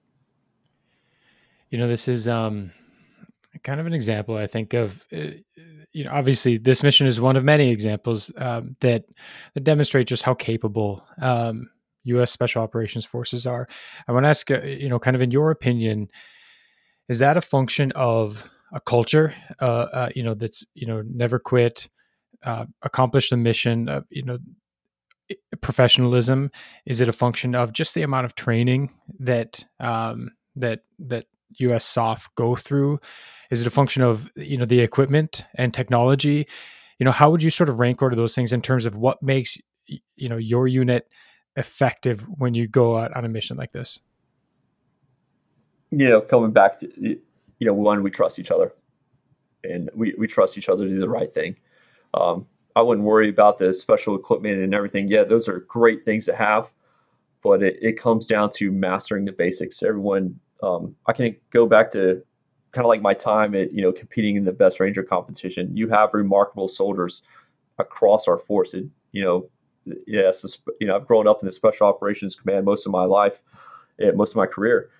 You 1.70 1.78
know, 1.78 1.88
this 1.88 2.06
is 2.06 2.28
um, 2.28 2.70
kind 3.64 3.80
of 3.80 3.86
an 3.86 3.94
example, 3.94 4.36
I 4.36 4.46
think, 4.46 4.74
of 4.74 5.04
uh, 5.12 5.30
you 5.94 6.04
know, 6.04 6.10
obviously 6.12 6.58
this 6.58 6.82
mission 6.82 7.06
is 7.06 7.20
one 7.20 7.36
of 7.36 7.44
many 7.44 7.70
examples 7.70 8.30
um, 8.36 8.76
that 8.80 9.04
that 9.54 9.64
demonstrate 9.64 10.06
just 10.06 10.22
how 10.22 10.34
capable 10.34 11.04
um, 11.20 11.70
U.S. 12.04 12.30
Special 12.30 12.62
Operations 12.62 13.04
Forces 13.04 13.46
are. 13.46 13.66
I 14.06 14.12
want 14.12 14.24
to 14.24 14.28
ask, 14.28 14.50
uh, 14.50 14.60
you 14.60 14.88
know, 14.88 14.98
kind 14.98 15.16
of 15.16 15.22
in 15.22 15.30
your 15.30 15.50
opinion, 15.50 16.08
is 17.08 17.20
that 17.20 17.36
a 17.36 17.40
function 17.40 17.92
of 17.92 18.50
a 18.72 18.80
culture, 18.80 19.32
uh, 19.60 19.86
uh, 19.92 20.08
you 20.14 20.22
know, 20.22 20.34
that's 20.34 20.66
you 20.74 20.86
know 20.86 21.02
never 21.06 21.38
quit, 21.38 21.88
uh, 22.42 22.66
accomplish 22.82 23.30
the 23.30 23.36
mission? 23.36 23.88
Uh, 23.88 24.02
you 24.10 24.24
know, 24.24 24.38
professionalism? 25.60 26.50
Is 26.86 27.00
it 27.00 27.08
a 27.08 27.12
function 27.12 27.54
of 27.54 27.72
just 27.72 27.94
the 27.94 28.02
amount 28.02 28.26
of 28.26 28.34
training 28.34 28.90
that 29.20 29.64
um, 29.78 30.32
that 30.56 30.80
that 30.98 31.26
U.S. 31.58 31.84
SOF 31.84 32.30
go 32.34 32.56
through? 32.56 32.98
Is 33.54 33.60
it 33.60 33.68
a 33.68 33.70
function 33.70 34.02
of 34.02 34.28
you 34.34 34.58
know 34.58 34.64
the 34.64 34.80
equipment 34.80 35.44
and 35.54 35.72
technology? 35.72 36.48
You 36.98 37.04
know, 37.04 37.12
how 37.12 37.30
would 37.30 37.40
you 37.40 37.50
sort 37.50 37.68
of 37.68 37.78
rank 37.78 38.02
order 38.02 38.16
those 38.16 38.34
things 38.34 38.52
in 38.52 38.60
terms 38.60 38.84
of 38.84 38.96
what 38.96 39.22
makes 39.22 39.56
you 39.86 40.28
know 40.28 40.36
your 40.36 40.66
unit 40.66 41.08
effective 41.54 42.22
when 42.38 42.54
you 42.54 42.66
go 42.66 42.98
out 42.98 43.16
on 43.16 43.24
a 43.24 43.28
mission 43.28 43.56
like 43.56 43.70
this? 43.70 44.00
You 45.92 46.08
know, 46.08 46.20
coming 46.20 46.50
back 46.50 46.80
to 46.80 46.88
you 46.98 47.20
know, 47.60 47.74
one 47.74 48.02
we 48.02 48.10
trust 48.10 48.40
each 48.40 48.50
other, 48.50 48.72
and 49.62 49.88
we 49.94 50.16
we 50.18 50.26
trust 50.26 50.58
each 50.58 50.68
other 50.68 50.82
to 50.82 50.90
do 50.90 50.98
the 50.98 51.08
right 51.08 51.32
thing. 51.32 51.54
Um, 52.14 52.48
I 52.74 52.82
wouldn't 52.82 53.06
worry 53.06 53.28
about 53.28 53.58
the 53.58 53.72
special 53.72 54.16
equipment 54.16 54.58
and 54.58 54.74
everything. 54.74 55.06
Yeah, 55.06 55.22
those 55.22 55.48
are 55.48 55.60
great 55.60 56.04
things 56.04 56.26
to 56.26 56.34
have, 56.34 56.72
but 57.40 57.62
it, 57.62 57.78
it 57.80 57.92
comes 57.92 58.26
down 58.26 58.50
to 58.56 58.72
mastering 58.72 59.24
the 59.24 59.32
basics. 59.32 59.80
Everyone, 59.80 60.40
um, 60.60 60.96
I 61.06 61.12
can 61.12 61.36
go 61.52 61.66
back 61.66 61.92
to 61.92 62.24
kind 62.74 62.84
of 62.84 62.88
like 62.88 63.02
my 63.02 63.14
time 63.14 63.54
at 63.54 63.72
you 63.72 63.82
know 63.82 63.92
competing 63.92 64.36
in 64.36 64.44
the 64.44 64.52
best 64.52 64.80
ranger 64.80 65.02
competition. 65.02 65.74
You 65.76 65.88
have 65.88 66.12
remarkable 66.12 66.68
soldiers 66.68 67.22
across 67.78 68.28
our 68.28 68.38
force. 68.38 68.74
You 68.74 69.24
know, 69.24 69.48
yes, 70.06 70.58
you 70.80 70.86
know 70.86 70.96
I've 70.96 71.06
grown 71.06 71.26
up 71.26 71.38
in 71.40 71.46
the 71.46 71.52
Special 71.52 71.86
Operations 71.86 72.34
Command 72.34 72.64
most 72.64 72.86
of 72.86 72.92
my 72.92 73.04
life, 73.04 73.40
most 74.14 74.32
of 74.32 74.36
my 74.36 74.46
career, 74.46 74.90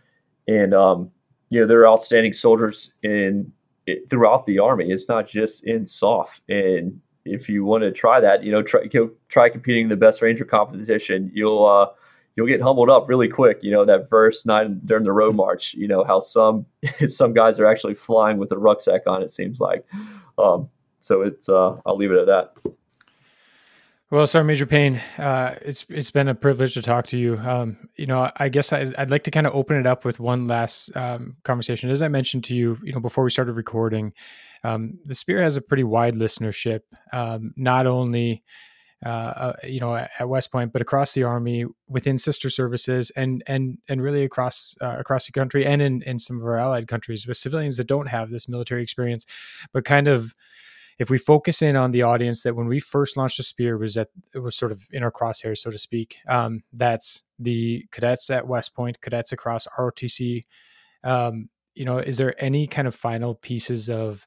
and 0.48 0.72
um, 0.72 1.10
you 1.50 1.60
know 1.60 1.66
they're 1.66 1.88
outstanding 1.88 2.32
soldiers 2.32 2.92
in 3.02 3.52
it, 3.86 4.08
throughout 4.08 4.46
the 4.46 4.58
army. 4.58 4.90
It's 4.90 5.08
not 5.08 5.28
just 5.28 5.64
in 5.64 5.86
SOF 5.86 6.40
and 6.48 7.00
if 7.24 7.48
you 7.48 7.64
want 7.64 7.82
to 7.82 7.90
try 7.90 8.20
that, 8.20 8.44
you 8.44 8.52
know, 8.52 8.62
try 8.62 8.82
try 9.28 9.48
competing 9.48 9.84
in 9.84 9.88
the 9.88 9.96
best 9.96 10.22
ranger 10.22 10.44
competition. 10.44 11.30
You'll 11.34 11.64
uh, 11.64 11.86
you'll 12.36 12.46
get 12.46 12.60
humbled 12.60 12.90
up 12.90 13.08
really 13.08 13.28
quick. 13.28 13.62
You 13.62 13.72
know 13.72 13.84
that 13.84 14.10
verse 14.10 14.46
nine 14.46 14.80
during 14.84 15.04
the 15.04 15.12
road 15.12 15.34
march. 15.36 15.74
You 15.74 15.88
know 15.88 16.04
how 16.04 16.20
some 16.20 16.66
some 17.06 17.32
guys 17.32 17.58
are 17.58 17.66
actually 17.66 17.94
flying 17.94 18.38
with 18.38 18.52
a 18.52 18.58
rucksack 18.58 19.02
on. 19.06 19.22
It 19.22 19.30
seems 19.30 19.60
like. 19.60 19.86
Um, 20.38 20.68
so 20.98 21.22
it's 21.22 21.48
uh, 21.48 21.76
I'll 21.86 21.96
leave 21.96 22.12
it 22.12 22.18
at 22.18 22.26
that. 22.26 22.74
Well, 24.10 24.28
Sergeant 24.28 24.46
Major 24.46 24.66
Payne, 24.66 25.02
uh, 25.18 25.56
it's 25.62 25.86
it's 25.88 26.10
been 26.10 26.28
a 26.28 26.34
privilege 26.34 26.74
to 26.74 26.82
talk 26.82 27.06
to 27.08 27.18
you. 27.18 27.36
Um, 27.38 27.88
you 27.96 28.06
know, 28.06 28.30
I 28.36 28.48
guess 28.48 28.72
I'd, 28.72 28.94
I'd, 28.94 29.10
like 29.10 29.24
to 29.24 29.30
kind 29.30 29.46
of 29.46 29.54
open 29.56 29.76
it 29.76 29.86
up 29.86 30.04
with 30.04 30.20
one 30.20 30.46
last 30.46 30.94
um, 30.94 31.36
conversation. 31.42 31.90
As 31.90 32.00
I 32.00 32.08
mentioned 32.08 32.44
to 32.44 32.54
you, 32.54 32.78
you 32.84 32.92
know, 32.92 33.00
before 33.00 33.24
we 33.24 33.30
started 33.30 33.56
recording, 33.56 34.12
um, 34.62 34.98
the 35.04 35.14
Spear 35.16 35.42
has 35.42 35.56
a 35.56 35.62
pretty 35.62 35.84
wide 35.84 36.14
listenership, 36.14 36.82
um, 37.12 37.54
not 37.56 37.86
only 37.88 38.44
uh, 39.04 39.08
uh, 39.08 39.52
you 39.64 39.80
know 39.80 39.94
at 39.94 40.28
West 40.28 40.50
Point, 40.50 40.72
but 40.72 40.82
across 40.82 41.12
the 41.12 41.24
Army, 41.24 41.66
within 41.88 42.18
sister 42.18 42.48
services, 42.48 43.10
and 43.16 43.42
and 43.46 43.78
and 43.88 44.02
really 44.02 44.24
across 44.24 44.74
uh, 44.80 44.96
across 44.98 45.26
the 45.26 45.32
country, 45.32 45.66
and 45.66 45.82
in 45.82 46.02
in 46.02 46.18
some 46.18 46.38
of 46.38 46.44
our 46.44 46.56
allied 46.58 46.88
countries 46.88 47.26
with 47.26 47.36
civilians 47.36 47.76
that 47.76 47.86
don't 47.86 48.06
have 48.06 48.30
this 48.30 48.48
military 48.48 48.82
experience, 48.82 49.26
but 49.72 49.84
kind 49.84 50.08
of 50.08 50.34
if 50.98 51.10
we 51.10 51.18
focus 51.18 51.60
in 51.60 51.76
on 51.76 51.90
the 51.90 52.02
audience 52.02 52.42
that 52.42 52.54
when 52.54 52.66
we 52.66 52.80
first 52.80 53.16
launched 53.16 53.36
the 53.36 53.42
spear 53.42 53.76
was 53.76 53.96
at 53.96 54.08
it 54.34 54.38
was 54.38 54.56
sort 54.56 54.72
of 54.72 54.86
in 54.92 55.02
our 55.02 55.10
crosshairs 55.10 55.58
so 55.58 55.70
to 55.70 55.78
speak 55.78 56.18
um, 56.28 56.62
that's 56.72 57.24
the 57.38 57.84
cadets 57.90 58.30
at 58.30 58.46
west 58.46 58.74
point 58.74 59.00
cadets 59.00 59.32
across 59.32 59.66
rotc 59.78 60.42
um, 61.02 61.48
you 61.74 61.84
know 61.84 61.98
is 61.98 62.16
there 62.16 62.34
any 62.42 62.66
kind 62.66 62.86
of 62.86 62.94
final 62.94 63.34
pieces 63.34 63.90
of 63.90 64.26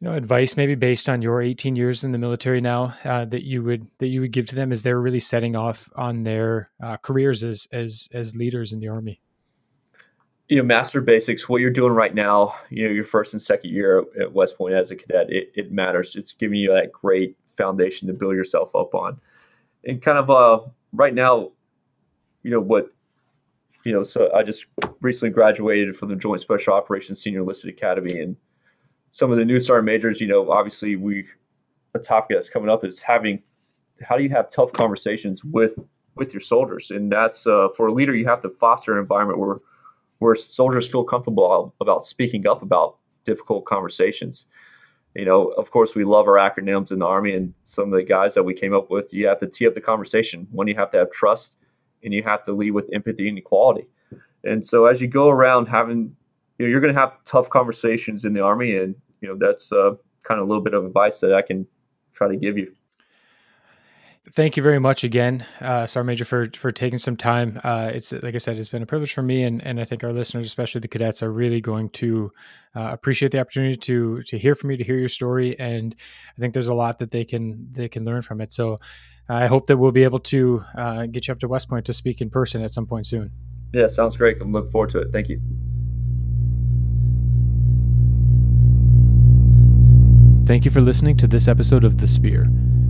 you 0.00 0.08
know 0.08 0.14
advice 0.14 0.56
maybe 0.56 0.74
based 0.74 1.08
on 1.08 1.22
your 1.22 1.42
18 1.42 1.74
years 1.74 2.04
in 2.04 2.12
the 2.12 2.18
military 2.18 2.60
now 2.60 2.94
uh, 3.04 3.24
that 3.24 3.44
you 3.44 3.62
would 3.62 3.88
that 3.98 4.08
you 4.08 4.20
would 4.20 4.32
give 4.32 4.46
to 4.48 4.54
them? 4.54 4.70
As 4.72 4.82
they're 4.82 5.00
really 5.00 5.20
setting 5.20 5.56
off 5.56 5.88
on 5.96 6.22
their 6.22 6.70
uh, 6.82 6.96
careers 6.98 7.42
as 7.42 7.66
as 7.72 8.08
as 8.12 8.36
leaders 8.36 8.72
in 8.72 8.80
the 8.80 8.88
army? 8.88 9.20
You 10.48 10.58
know 10.58 10.62
master 10.62 11.00
basics 11.00 11.48
what 11.48 11.60
you're 11.60 11.70
doing 11.70 11.92
right 11.92 12.14
now 12.14 12.54
you 12.70 12.86
know 12.86 12.92
your 12.92 13.04
first 13.04 13.32
and 13.32 13.42
second 13.42 13.70
year 13.70 14.04
at 14.20 14.32
west 14.32 14.56
point 14.56 14.74
as 14.74 14.90
a 14.90 14.96
cadet 14.96 15.30
it, 15.30 15.52
it 15.54 15.72
matters. 15.72 16.16
It's 16.16 16.32
giving 16.32 16.58
you 16.58 16.72
that 16.72 16.92
great 16.92 17.36
foundation 17.56 18.06
to 18.08 18.14
build 18.14 18.34
yourself 18.34 18.74
up 18.74 18.94
on. 18.94 19.20
And 19.84 20.00
kind 20.00 20.18
of 20.18 20.30
uh 20.30 20.60
right 20.92 21.14
now 21.14 21.50
you 22.42 22.50
know 22.50 22.60
what 22.60 22.92
you 23.84 23.92
know 23.92 24.02
so 24.02 24.32
i 24.34 24.42
just 24.42 24.66
recently 25.02 25.30
graduated 25.30 25.96
from 25.96 26.08
the 26.08 26.16
joint 26.16 26.40
special 26.40 26.72
operations 26.72 27.20
senior 27.20 27.40
enlisted 27.40 27.70
academy 27.70 28.20
and 28.20 28.36
some 29.10 29.30
of 29.30 29.38
the 29.38 29.44
new 29.44 29.60
sergeant 29.60 29.86
majors, 29.86 30.20
you 30.20 30.26
know, 30.26 30.50
obviously 30.50 30.96
we 30.96 31.26
a 31.94 31.98
topic 31.98 32.36
that's 32.36 32.48
coming 32.48 32.68
up 32.68 32.84
is 32.84 33.00
having 33.00 33.42
how 34.02 34.16
do 34.16 34.22
you 34.22 34.28
have 34.30 34.48
tough 34.50 34.72
conversations 34.72 35.44
with 35.44 35.78
with 36.14 36.32
your 36.32 36.40
soldiers, 36.40 36.90
and 36.90 37.10
that's 37.10 37.46
uh, 37.46 37.68
for 37.76 37.86
a 37.86 37.92
leader 37.92 38.14
you 38.14 38.26
have 38.26 38.42
to 38.42 38.50
foster 38.50 38.92
an 38.92 38.98
environment 39.00 39.38
where 39.38 39.58
where 40.18 40.34
soldiers 40.34 40.88
feel 40.88 41.04
comfortable 41.04 41.74
about 41.80 42.04
speaking 42.04 42.46
up 42.46 42.62
about 42.62 42.96
difficult 43.24 43.64
conversations. 43.64 44.46
You 45.14 45.24
know, 45.24 45.48
of 45.52 45.70
course, 45.70 45.94
we 45.94 46.04
love 46.04 46.26
our 46.26 46.34
acronyms 46.34 46.92
in 46.92 46.98
the 46.98 47.06
Army, 47.06 47.34
and 47.34 47.54
some 47.62 47.92
of 47.92 47.98
the 47.98 48.04
guys 48.04 48.34
that 48.34 48.42
we 48.42 48.54
came 48.54 48.74
up 48.74 48.90
with, 48.90 49.12
you 49.12 49.26
have 49.26 49.40
to 49.40 49.46
tee 49.46 49.66
up 49.66 49.74
the 49.74 49.80
conversation. 49.80 50.46
One, 50.50 50.68
you 50.68 50.74
have 50.74 50.90
to 50.90 50.98
have 50.98 51.10
trust, 51.10 51.56
and 52.04 52.12
you 52.12 52.22
have 52.24 52.44
to 52.44 52.52
lead 52.52 52.72
with 52.72 52.90
empathy 52.92 53.28
and 53.28 53.38
equality. 53.38 53.88
And 54.44 54.64
so, 54.64 54.86
as 54.86 55.00
you 55.00 55.08
go 55.08 55.28
around 55.28 55.66
having 55.66 56.14
you 56.58 56.66
know, 56.66 56.70
you're 56.70 56.80
going 56.80 56.94
to 56.94 57.00
have 57.00 57.12
tough 57.24 57.48
conversations 57.50 58.24
in 58.24 58.32
the 58.32 58.40
army, 58.40 58.76
and 58.76 58.94
you 59.20 59.28
know 59.28 59.36
that's 59.38 59.72
uh, 59.72 59.92
kind 60.24 60.40
of 60.40 60.46
a 60.46 60.48
little 60.48 60.62
bit 60.62 60.74
of 60.74 60.84
advice 60.84 61.20
that 61.20 61.32
I 61.32 61.42
can 61.42 61.66
try 62.12 62.28
to 62.28 62.36
give 62.36 62.58
you. 62.58 62.72
Thank 64.34 64.58
you 64.58 64.62
very 64.62 64.78
much 64.78 65.04
again, 65.04 65.46
uh, 65.60 65.86
Sergeant 65.86 66.06
Major, 66.06 66.24
for 66.24 66.48
for 66.54 66.70
taking 66.70 66.98
some 66.98 67.16
time. 67.16 67.58
Uh, 67.64 67.90
it's 67.94 68.12
like 68.12 68.34
I 68.34 68.38
said, 68.38 68.58
it's 68.58 68.68
been 68.68 68.82
a 68.82 68.86
privilege 68.86 69.14
for 69.14 69.22
me, 69.22 69.44
and 69.44 69.62
and 69.62 69.80
I 69.80 69.84
think 69.84 70.04
our 70.04 70.12
listeners, 70.12 70.46
especially 70.46 70.80
the 70.80 70.88
cadets, 70.88 71.22
are 71.22 71.32
really 71.32 71.60
going 71.60 71.88
to 71.90 72.30
uh, 72.76 72.90
appreciate 72.92 73.32
the 73.32 73.40
opportunity 73.40 73.76
to 73.76 74.22
to 74.24 74.36
hear 74.36 74.54
from 74.54 74.70
you, 74.70 74.76
to 74.76 74.84
hear 74.84 74.98
your 74.98 75.08
story, 75.08 75.58
and 75.58 75.94
I 76.36 76.40
think 76.40 76.52
there's 76.52 76.66
a 76.66 76.74
lot 76.74 76.98
that 76.98 77.10
they 77.10 77.24
can 77.24 77.68
they 77.72 77.88
can 77.88 78.04
learn 78.04 78.22
from 78.22 78.40
it. 78.40 78.52
So. 78.52 78.80
I 79.30 79.46
hope 79.46 79.66
that 79.66 79.76
we'll 79.76 79.92
be 79.92 80.04
able 80.04 80.20
to 80.20 80.64
uh, 80.74 81.04
get 81.04 81.28
you 81.28 81.32
up 81.32 81.40
to 81.40 81.48
West 81.48 81.68
Point 81.68 81.84
to 81.84 81.92
speak 81.92 82.22
in 82.22 82.30
person 82.30 82.62
at 82.62 82.72
some 82.72 82.86
point 82.86 83.06
soon. 83.06 83.30
Yeah, 83.74 83.86
sounds 83.88 84.16
great. 84.16 84.38
I'm 84.40 84.52
looking 84.52 84.70
forward 84.70 84.88
to 84.88 85.00
it. 85.00 85.08
Thank 85.12 85.28
you. 85.28 85.38
Thank 90.48 90.64
you 90.64 90.70
for 90.70 90.80
listening 90.80 91.18
to 91.18 91.26
this 91.26 91.46
episode 91.46 91.84
of 91.84 91.98
The 91.98 92.06
Spear. 92.06 92.46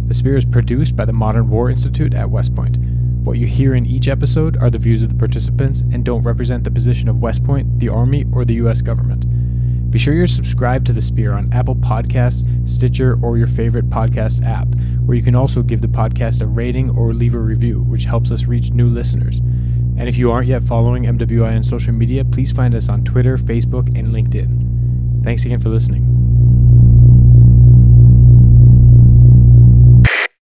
The 0.06 0.14
Spear 0.14 0.36
is 0.36 0.44
produced 0.44 0.94
by 0.94 1.04
the 1.04 1.12
Modern 1.12 1.50
War 1.50 1.68
Institute 1.68 2.14
at 2.14 2.30
West 2.30 2.54
Point. 2.54 2.76
What 3.24 3.36
you 3.36 3.48
hear 3.48 3.74
in 3.74 3.84
each 3.84 4.06
episode 4.06 4.56
are 4.58 4.70
the 4.70 4.78
views 4.78 5.02
of 5.02 5.08
the 5.08 5.16
participants 5.16 5.80
and 5.80 6.04
don't 6.04 6.22
represent 6.22 6.62
the 6.62 6.70
position 6.70 7.08
of 7.08 7.18
West 7.18 7.42
Point, 7.42 7.80
the 7.80 7.88
Army, 7.88 8.26
or 8.32 8.44
the 8.44 8.54
U.S. 8.54 8.80
government. 8.80 9.24
Be 9.90 9.98
sure 9.98 10.14
you're 10.14 10.28
subscribed 10.28 10.86
to 10.86 10.92
The 10.92 11.02
Spear 11.02 11.32
on 11.32 11.52
Apple 11.52 11.74
Podcasts, 11.74 12.46
Stitcher, 12.68 13.18
or 13.24 13.36
your 13.36 13.48
favorite 13.48 13.90
podcast 13.90 14.46
app, 14.46 14.68
where 15.04 15.16
you 15.16 15.22
can 15.24 15.34
also 15.34 15.60
give 15.60 15.82
the 15.82 15.88
podcast 15.88 16.42
a 16.42 16.46
rating 16.46 16.90
or 16.90 17.12
leave 17.12 17.34
a 17.34 17.40
review, 17.40 17.82
which 17.82 18.04
helps 18.04 18.30
us 18.30 18.44
reach 18.44 18.70
new 18.70 18.88
listeners. 18.88 19.38
And 19.38 20.08
if 20.08 20.16
you 20.16 20.30
aren't 20.30 20.46
yet 20.46 20.62
following 20.62 21.06
MWI 21.06 21.56
on 21.56 21.64
social 21.64 21.92
media, 21.92 22.24
please 22.24 22.52
find 22.52 22.72
us 22.76 22.88
on 22.88 23.02
Twitter, 23.02 23.36
Facebook, 23.36 23.98
and 23.98 24.14
LinkedIn. 24.14 25.24
Thanks 25.24 25.44
again 25.44 25.58
for 25.58 25.70
listening. 25.70 26.27